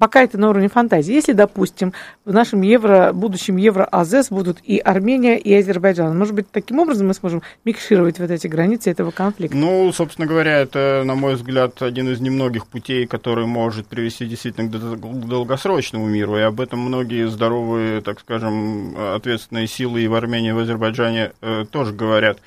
пока 0.02 0.24
это 0.24 0.36
на 0.36 0.50
уровне 0.50 0.68
фантазии. 0.68 1.14
Если, 1.14 1.32
допустим, 1.32 1.92
в 2.24 2.32
нашем 2.32 2.62
евро, 2.62 3.12
будущем 3.12 3.56
евро-АЗС 3.56 4.30
будут 4.30 4.58
и 4.64 4.78
Армения, 4.78 5.38
и 5.38 5.54
Азербайджан, 5.54 6.18
может 6.18 6.34
быть, 6.34 6.50
таким 6.50 6.80
образом 6.80 7.06
мы 7.06 7.14
сможем 7.14 7.40
микшировать 7.64 8.18
вот 8.18 8.28
эти 8.28 8.48
границы 8.48 8.90
этого 8.90 9.12
конфликта? 9.12 9.56
Ну, 9.56 9.92
собственно 9.92 10.26
говоря, 10.26 10.58
это, 10.58 11.04
на 11.06 11.14
мой 11.14 11.36
взгляд, 11.36 11.80
один 11.82 12.08
из 12.08 12.18
немногих 12.18 12.66
путей, 12.66 13.06
который 13.06 13.46
может 13.46 13.86
привести 13.86 14.26
действительно 14.26 14.68
к 14.68 15.28
долгосрочному 15.28 16.08
миру, 16.08 16.36
и 16.36 16.40
об 16.40 16.60
этом 16.60 16.80
многие 16.80 17.28
здоровые, 17.28 18.00
так 18.00 18.18
скажем, 18.18 18.96
ответственные 19.14 19.68
силы 19.68 20.00
и 20.00 20.08
в 20.08 20.16
Армении, 20.16 20.48
и 20.48 20.52
в 20.52 20.58
Азербайджане 20.58 21.30
э, 21.40 21.64
тоже 21.70 21.92
говорят 21.92 22.38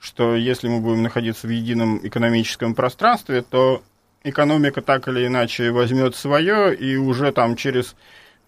что 0.00 0.36
если 0.36 0.68
мы 0.68 0.78
будем 0.78 1.02
находиться 1.02 1.48
в 1.48 1.50
едином 1.50 1.98
экономическом 2.06 2.76
пространстве, 2.76 3.42
то 3.42 3.82
экономика 4.24 4.82
так 4.82 5.08
или 5.08 5.26
иначе 5.26 5.70
возьмет 5.70 6.16
свое, 6.16 6.74
и 6.74 6.96
уже 6.96 7.32
там 7.32 7.56
через 7.56 7.94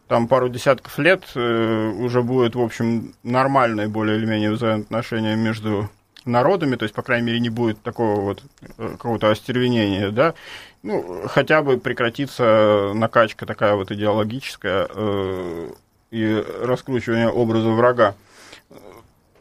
там 0.08 0.26
пару 0.26 0.48
десятков 0.48 0.98
лет 0.98 1.22
э, 1.36 1.92
уже 1.98 2.22
будет, 2.22 2.56
в 2.56 2.60
общем, 2.60 3.14
нормальное 3.22 3.88
более 3.88 4.18
или 4.18 4.26
менее 4.26 4.50
взаимоотношение 4.50 5.36
между 5.36 5.88
народами, 6.24 6.76
то 6.76 6.82
есть, 6.82 6.94
по 6.94 7.02
крайней 7.02 7.26
мере, 7.26 7.40
не 7.40 7.48
будет 7.48 7.80
такого 7.82 8.20
вот 8.20 8.42
э, 8.78 8.88
какого-то 8.88 9.30
остервенения, 9.30 10.10
да, 10.10 10.34
ну, 10.82 11.22
хотя 11.26 11.62
бы 11.62 11.78
прекратится 11.78 12.92
накачка 12.94 13.46
такая 13.46 13.74
вот 13.74 13.90
идеологическая 13.92 14.88
э, 14.92 15.70
и 16.10 16.44
раскручивание 16.62 17.28
образа 17.28 17.68
врага. 17.68 18.14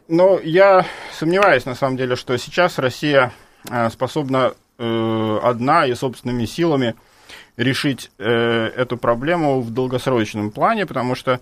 Но 0.08 0.38
я 0.40 0.86
сомневаюсь, 1.12 1.66
на 1.66 1.74
самом 1.74 1.96
деле, 1.96 2.16
что 2.16 2.36
сейчас 2.36 2.78
Россия 2.78 3.32
э, 3.68 3.90
способна 3.90 4.54
одна 4.80 5.86
и 5.86 5.94
собственными 5.94 6.46
силами 6.46 6.94
решить 7.56 8.10
э, 8.18 8.70
эту 8.76 8.96
проблему 8.96 9.60
в 9.60 9.70
долгосрочном 9.70 10.50
плане, 10.50 10.86
потому 10.86 11.14
что 11.14 11.40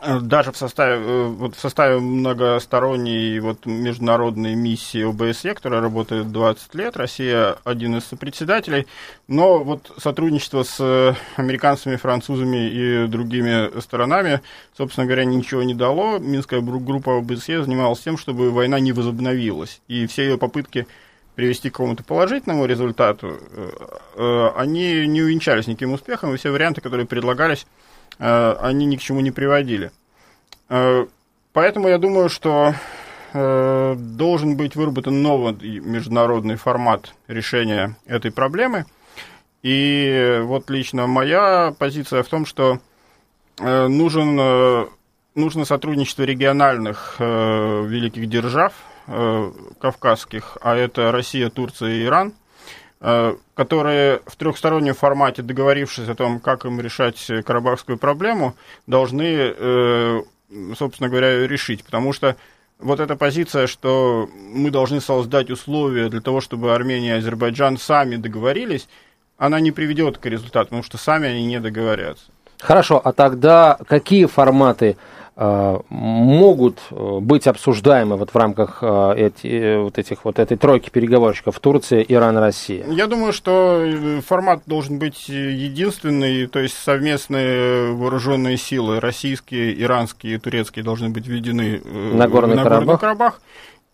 э, 0.00 0.20
даже 0.20 0.52
в 0.52 0.56
составе, 0.56 1.24
вот 1.26 1.56
в 1.56 1.60
составе 1.60 1.98
многосторонней 1.98 3.40
вот 3.40 3.66
международной 3.66 4.54
миссии 4.54 5.02
ОБСЕ, 5.02 5.54
которая 5.54 5.80
работает 5.80 6.30
20 6.30 6.74
лет, 6.76 6.96
Россия 6.96 7.56
один 7.64 7.96
из 7.96 8.04
сопредседателей, 8.04 8.86
но 9.26 9.58
вот 9.58 9.92
сотрудничество 9.98 10.62
с 10.62 11.16
американцами, 11.36 11.96
французами 11.96 12.68
и 12.68 13.06
другими 13.08 13.80
сторонами, 13.80 14.40
собственно 14.76 15.06
говоря, 15.06 15.24
ничего 15.24 15.64
не 15.64 15.74
дало. 15.74 16.18
Минская 16.18 16.60
группа 16.60 17.18
ОБСЕ 17.18 17.64
занималась 17.64 18.00
тем, 18.00 18.16
чтобы 18.16 18.52
война 18.52 18.78
не 18.78 18.92
возобновилась, 18.92 19.80
и 19.88 20.06
все 20.06 20.22
ее 20.22 20.38
попытки 20.38 20.86
привести 21.40 21.70
к 21.70 21.72
какому-то 21.72 22.04
положительному 22.04 22.66
результату, 22.66 23.38
э, 23.50 23.70
э, 24.16 24.48
они 24.56 25.06
не 25.06 25.22
увенчались 25.22 25.66
никаким 25.66 25.94
успехом, 25.94 26.34
и 26.34 26.36
все 26.36 26.50
варианты, 26.50 26.82
которые 26.82 27.06
предлагались, 27.06 27.66
э, 28.18 28.56
они 28.60 28.84
ни 28.84 28.96
к 28.96 29.00
чему 29.00 29.20
не 29.20 29.30
приводили. 29.30 29.90
Поэтому 31.52 31.88
я 31.88 31.98
думаю, 31.98 32.28
что 32.28 32.74
должен 33.32 34.56
быть 34.56 34.76
выработан 34.76 35.22
новый 35.22 35.80
международный 35.80 36.56
формат 36.56 37.12
решения 37.26 37.96
этой 38.06 38.30
проблемы. 38.30 38.84
И 39.62 40.40
вот 40.42 40.70
лично 40.70 41.08
моя 41.08 41.74
позиция 41.76 42.22
в 42.22 42.28
том, 42.28 42.46
что 42.46 42.78
нужен, 43.58 44.88
нужно 45.34 45.64
сотрудничество 45.64 46.22
региональных 46.22 47.16
великих 47.18 48.28
держав, 48.28 48.72
Э, 49.06 49.50
кавказских, 49.80 50.58
а 50.60 50.76
это 50.76 51.10
Россия, 51.10 51.48
Турция 51.50 51.94
и 51.94 52.04
Иран, 52.04 52.32
э, 53.00 53.34
которые 53.54 54.20
в 54.26 54.36
трехстороннем 54.36 54.94
формате, 54.94 55.42
договорившись 55.42 56.08
о 56.08 56.14
том, 56.14 56.38
как 56.38 56.64
им 56.64 56.80
решать 56.80 57.18
карабахскую 57.44 57.98
проблему, 57.98 58.54
должны, 58.86 59.54
э, 59.56 60.22
собственно 60.76 61.08
говоря, 61.08 61.46
решить. 61.46 61.82
Потому 61.82 62.12
что 62.12 62.36
вот 62.78 63.00
эта 63.00 63.16
позиция, 63.16 63.66
что 63.66 64.28
мы 64.34 64.70
должны 64.70 65.00
создать 65.00 65.50
условия 65.50 66.08
для 66.08 66.20
того, 66.20 66.40
чтобы 66.40 66.74
Армения 66.74 67.16
и 67.16 67.18
Азербайджан 67.18 67.78
сами 67.78 68.16
договорились, 68.16 68.86
она 69.38 69.58
не 69.60 69.72
приведет 69.72 70.18
к 70.18 70.26
результату, 70.26 70.66
потому 70.66 70.82
что 70.82 70.98
сами 70.98 71.28
они 71.28 71.46
не 71.46 71.58
договорятся. 71.58 72.26
Хорошо, 72.60 73.00
а 73.02 73.12
тогда 73.12 73.78
какие 73.88 74.26
форматы 74.26 74.90
Э, 74.92 75.19
могут 75.36 76.78
э, 76.90 77.18
быть 77.20 77.46
обсуждаемы 77.46 78.16
вот 78.16 78.30
в 78.30 78.36
рамках 78.36 78.78
э, 78.82 79.14
эти, 79.16 79.82
вот 79.82 79.98
этих 79.98 80.24
вот 80.24 80.38
этой 80.38 80.56
тройки 80.56 80.90
переговорщиков 80.90 81.58
Турция, 81.60 82.00
Иран, 82.02 82.36
Россия? 82.36 82.86
Я 82.88 83.06
думаю, 83.06 83.32
что 83.32 84.20
формат 84.26 84.62
должен 84.66 84.98
быть 84.98 85.28
единственный, 85.28 86.46
то 86.46 86.58
есть 86.58 86.76
совместные 86.76 87.92
вооруженные 87.94 88.56
силы 88.56 89.00
российские, 89.00 89.80
иранские 89.80 90.34
и 90.34 90.38
турецкие 90.38 90.84
должны 90.84 91.08
быть 91.08 91.26
введены 91.26 91.80
на 91.84 92.28
Горный, 92.28 92.56
на 92.56 92.64
Карабах. 92.64 93.00
Карабах 93.00 93.40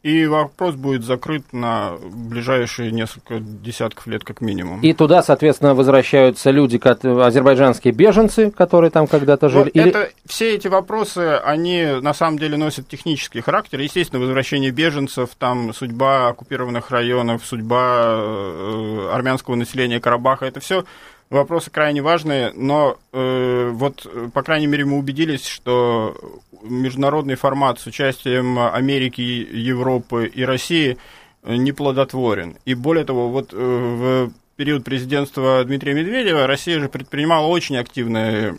и 0.06 0.24
вопрос 0.26 0.76
будет 0.76 1.02
закрыт 1.02 1.52
на 1.52 1.96
ближайшие 2.00 2.92
несколько 2.92 3.40
десятков 3.40 4.06
лет 4.06 4.22
как 4.22 4.40
минимум. 4.40 4.80
И 4.80 4.92
туда, 4.92 5.20
соответственно, 5.20 5.74
возвращаются 5.74 6.52
люди, 6.52 6.80
азербайджанские 6.80 7.92
беженцы, 7.92 8.52
которые 8.52 8.92
там 8.92 9.08
когда-то 9.08 9.48
жили? 9.48 9.70
Или... 9.70 9.88
Это, 9.88 10.10
все 10.24 10.54
эти 10.54 10.68
вопросы, 10.68 11.40
они 11.44 11.98
на 12.00 12.14
самом 12.14 12.38
деле 12.38 12.56
носят 12.56 12.86
технический 12.86 13.40
характер. 13.40 13.80
Естественно, 13.80 14.20
возвращение 14.20 14.70
беженцев, 14.70 15.30
там 15.36 15.74
судьба 15.74 16.28
оккупированных 16.28 16.92
районов, 16.92 17.44
судьба 17.44 18.04
э, 18.06 19.10
армянского 19.12 19.56
населения 19.56 19.98
Карабаха, 19.98 20.46
это 20.46 20.60
все 20.60 20.84
вопросы 21.30 21.70
крайне 21.70 22.02
важные, 22.02 22.52
но 22.54 22.98
э, 23.12 23.70
вот, 23.72 24.06
по 24.32 24.42
крайней 24.42 24.66
мере, 24.66 24.84
мы 24.84 24.98
убедились, 24.98 25.46
что 25.46 26.16
международный 26.62 27.34
формат 27.34 27.80
с 27.80 27.86
участием 27.86 28.58
Америки, 28.58 29.20
Европы 29.20 30.26
и 30.26 30.44
России 30.44 30.98
неплодотворен. 31.44 32.56
И 32.64 32.74
более 32.74 33.04
того, 33.04 33.28
вот 33.28 33.52
э, 33.52 33.56
в 33.56 34.32
период 34.56 34.84
президентства 34.84 35.62
Дмитрия 35.64 35.94
Медведева 35.94 36.46
Россия 36.46 36.80
же 36.80 36.88
предпринимала 36.88 37.46
очень 37.46 37.76
активные 37.76 38.56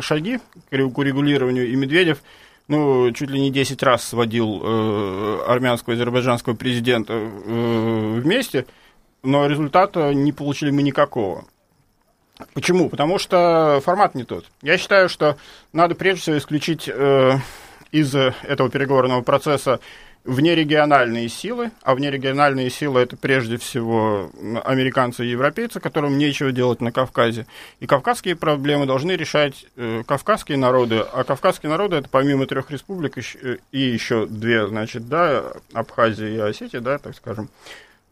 шаги 0.00 0.38
к 0.70 0.98
урегулированию, 0.98 1.68
и 1.68 1.76
Медведев 1.76 2.22
ну, 2.68 3.12
чуть 3.12 3.30
ли 3.30 3.40
не 3.40 3.50
10 3.50 3.82
раз 3.82 4.04
сводил 4.04 4.60
э, 4.62 5.44
армянского 5.46 5.92
и 5.92 5.96
азербайджанского 5.96 6.54
президента 6.54 7.12
э, 7.14 8.20
вместе, 8.20 8.66
но 9.22 9.46
результата 9.46 10.12
не 10.14 10.32
получили 10.32 10.70
мы 10.70 10.82
никакого. 10.82 11.44
Почему? 12.54 12.88
Потому 12.88 13.18
что 13.18 13.80
формат 13.84 14.14
не 14.14 14.24
тот. 14.24 14.44
Я 14.62 14.78
считаю, 14.78 15.08
что 15.08 15.36
надо 15.72 15.94
прежде 15.94 16.20
всего 16.20 16.38
исключить 16.38 16.88
э, 16.88 17.38
из 17.92 18.14
этого 18.14 18.68
переговорного 18.70 19.22
процесса 19.22 19.80
внерегиональные 20.26 21.28
силы, 21.28 21.70
а 21.82 21.94
внерегиональные 21.94 22.68
силы 22.68 23.00
это 23.00 23.16
прежде 23.16 23.56
всего 23.56 24.30
американцы 24.64 25.24
и 25.24 25.30
европейцы, 25.30 25.80
которым 25.80 26.18
нечего 26.18 26.52
делать 26.52 26.80
на 26.80 26.92
Кавказе. 26.92 27.46
И 27.80 27.86
кавказские 27.86 28.36
проблемы 28.36 28.86
должны 28.86 29.12
решать 29.12 29.66
э, 29.76 30.02
кавказские 30.06 30.58
народы, 30.58 30.98
а 30.98 31.24
кавказские 31.24 31.70
народы 31.70 31.96
это 31.96 32.08
помимо 32.08 32.46
трех 32.46 32.70
республик 32.70 33.18
э, 33.18 33.58
и 33.70 33.78
еще 33.78 34.26
две, 34.26 34.66
значит, 34.66 35.08
да, 35.08 35.52
Абхазия 35.72 36.28
и 36.28 36.38
Осетия, 36.38 36.80
да, 36.80 36.98
так 36.98 37.14
скажем, 37.14 37.48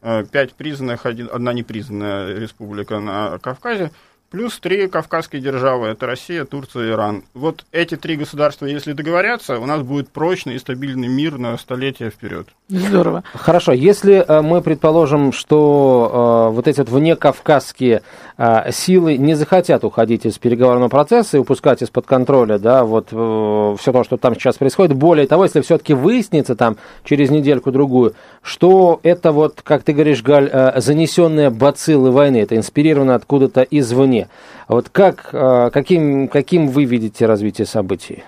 э, 0.03 0.25
пять 0.31 0.55
признанных, 0.55 1.07
один, 1.07 1.29
одна 1.33 1.53
непризнанная 1.53 2.39
республика 2.39 3.01
на 3.01 3.39
Кавказе– 3.39 3.91
плюс 4.35 4.59
три 4.59 4.89
кавказские 4.89 5.41
державы, 5.41 5.87
это 5.87 6.07
Россия, 6.07 6.45
Турция 6.45 6.89
и 6.89 6.91
Иран. 6.91 7.23
Вот 7.35 7.65
эти 7.71 7.95
три 7.95 8.17
государства, 8.17 8.67
если 8.67 8.93
договорятся, 8.93 9.61
у 9.61 9.65
нас 9.65 9.83
будет 9.83 10.09
прочный 10.09 10.57
и 10.57 10.59
стабильный 10.59 11.07
мир 11.07 11.39
на 11.39 11.57
столетия 11.57 12.11
вперед. 12.11 12.49
Здорово. 12.67 13.23
Хорошо, 13.35 13.71
если 13.71 14.25
э, 14.27 14.43
мы 14.43 14.61
предположим, 14.61 15.31
что 15.31 16.49
э, 16.51 16.53
вот 16.53 16.67
эти 16.67 16.81
вот 16.81 16.89
внекавказские 16.89 18.03
э, 18.37 18.73
силы 18.73 19.19
не 19.19 19.35
захотят 19.35 19.85
уходить 19.85 20.27
из 20.27 20.37
переговорного 20.39 20.89
процесса 20.89 21.37
и 21.37 21.41
упускать 21.41 21.83
из-под 21.83 22.07
контроля, 22.07 22.59
да, 22.59 22.83
вот 22.83 23.11
э, 23.13 23.77
все 23.79 23.93
то, 23.93 24.03
что 24.03 24.17
там 24.17 24.35
сейчас 24.35 24.57
происходит, 24.57 24.97
более 24.97 25.29
того, 25.29 25.45
если 25.45 25.61
все-таки 25.61 25.95
выяснится 25.95 26.57
там 26.57 26.77
через 27.05 27.31
недельку-другую, 27.31 28.15
что 28.43 28.99
это 29.05 29.31
вот, 29.31 29.63
как 29.63 29.85
ты 29.85 29.93
говоришь, 29.93 30.25
Галь, 30.25 30.51
э, 30.53 30.81
занесенные 30.81 31.51
бациллы 31.51 32.11
войны, 32.11 32.39
это 32.39 32.57
инспирировано 32.57 33.15
откуда-то 33.15 33.63
извне. 33.63 34.24
Вот 34.69 34.89
как, 34.89 35.31
э, 35.33 35.71
каким, 35.73 36.29
каким 36.29 36.69
вы 36.69 36.85
видите 36.85 37.27
развитие 37.27 37.67
событий? 37.67 38.25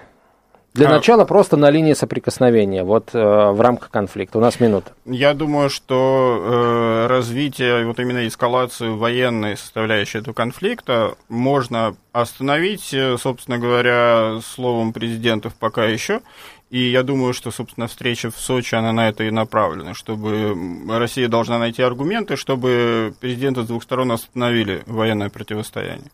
Для 0.75 0.89
А. 0.89 0.91
начала 0.91 1.25
просто 1.25 1.57
на 1.57 1.71
линии 1.71 1.95
соприкосновения, 1.95 2.85
вот 2.85 3.15
э, 3.15 3.19
в 3.19 3.59
рамках 3.61 3.91
конфликта. 3.91 4.37
У 4.37 4.41
нас 4.43 4.61
минута. 4.61 4.93
Я 5.07 5.33
думаю, 5.33 5.71
что 5.71 6.39
э, 6.39 7.07
развитие, 7.07 7.87
вот 7.87 7.99
именно 7.99 8.27
эскалацию 8.29 8.99
военной 8.99 9.57
составляющей 9.57 10.19
этого 10.19 10.35
конфликта 10.35 11.15
можно 11.31 11.97
остановить, 12.13 12.95
собственно 13.19 13.59
говоря, 13.59 14.41
словом 14.45 14.93
президентов 14.93 15.55
пока 15.55 15.87
еще. 15.87 16.21
И 16.69 16.91
я 16.91 17.05
думаю, 17.05 17.33
что, 17.33 17.51
собственно, 17.53 17.87
встреча 17.87 18.31
в 18.31 18.37
Сочи, 18.37 18.75
она 18.75 18.93
на 18.93 19.09
это 19.09 19.25
и 19.25 19.31
направлена, 19.31 19.95
чтобы 19.95 20.57
Россия 20.89 21.29
должна 21.29 21.59
найти 21.59 21.83
аргументы, 21.83 22.37
чтобы 22.37 23.15
президенты 23.21 23.63
с 23.63 23.67
двух 23.67 23.85
сторон 23.85 24.11
остановили 24.11 24.83
военное 24.87 25.29
противостояние. 25.31 26.11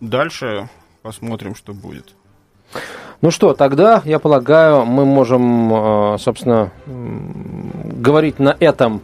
Дальше 0.00 0.70
посмотрим, 1.02 1.54
что 1.54 1.74
будет. 1.74 2.14
Ну 3.20 3.30
что, 3.30 3.52
тогда, 3.52 4.00
я 4.04 4.18
полагаю, 4.18 4.84
мы 4.84 5.04
можем, 5.04 6.14
э, 6.14 6.18
собственно, 6.18 6.70
говорить 6.86 8.38
на 8.38 8.56
этом 8.60 9.02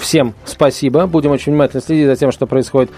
всем 0.00 0.34
спасибо. 0.44 1.06
Будем 1.06 1.30
очень 1.30 1.52
внимательно 1.52 1.82
следить 1.82 2.06
за 2.06 2.16
тем, 2.16 2.32
что 2.32 2.46
происходит 2.46 2.90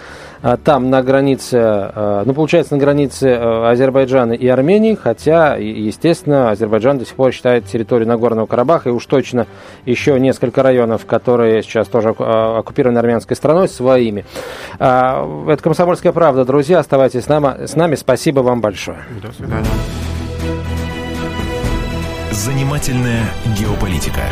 э, 0.43 0.57
там, 0.62 0.91
на 0.91 1.03
границе, 1.03 1.59
э, 1.59 2.22
ну, 2.26 2.35
получается, 2.35 2.74
на 2.74 2.80
границе 2.80 3.28
э, 3.28 3.70
Азербайджана 3.70 4.33
и 4.33 4.47
Армении, 4.47 4.95
хотя, 4.95 5.57
естественно, 5.57 6.51
Азербайджан 6.51 6.99
до 6.99 7.05
сих 7.05 7.14
пор 7.14 7.33
считает 7.33 7.66
территорию 7.66 8.09
Нагорного 8.09 8.47
Карабаха 8.47 8.89
и 8.89 8.93
уж 8.93 9.07
точно 9.07 9.47
еще 9.87 10.18
несколько 10.18 10.62
районов, 10.62 11.07
которые 11.07 11.62
сейчас 11.62 11.89
тоже 11.89 12.11
оккупированы 12.11 12.99
армянской 12.99 13.37
страной, 13.37 13.68
своими. 13.68 14.24
А, 14.78 15.26
Это 15.49 15.62
«Комсомольская 15.62 16.12
правда», 16.12 16.45
друзья, 16.45 16.78
оставайтесь 16.78 17.24
с 17.24 17.28
нами. 17.28 17.66
С 17.66 17.76
нами. 17.76 17.95
Спасибо 17.95 18.41
вам 18.41 18.61
большое. 18.61 18.99
До 19.22 19.33
свидания. 19.33 19.66
Занимательная 22.30 23.24
геополитика. 23.59 24.22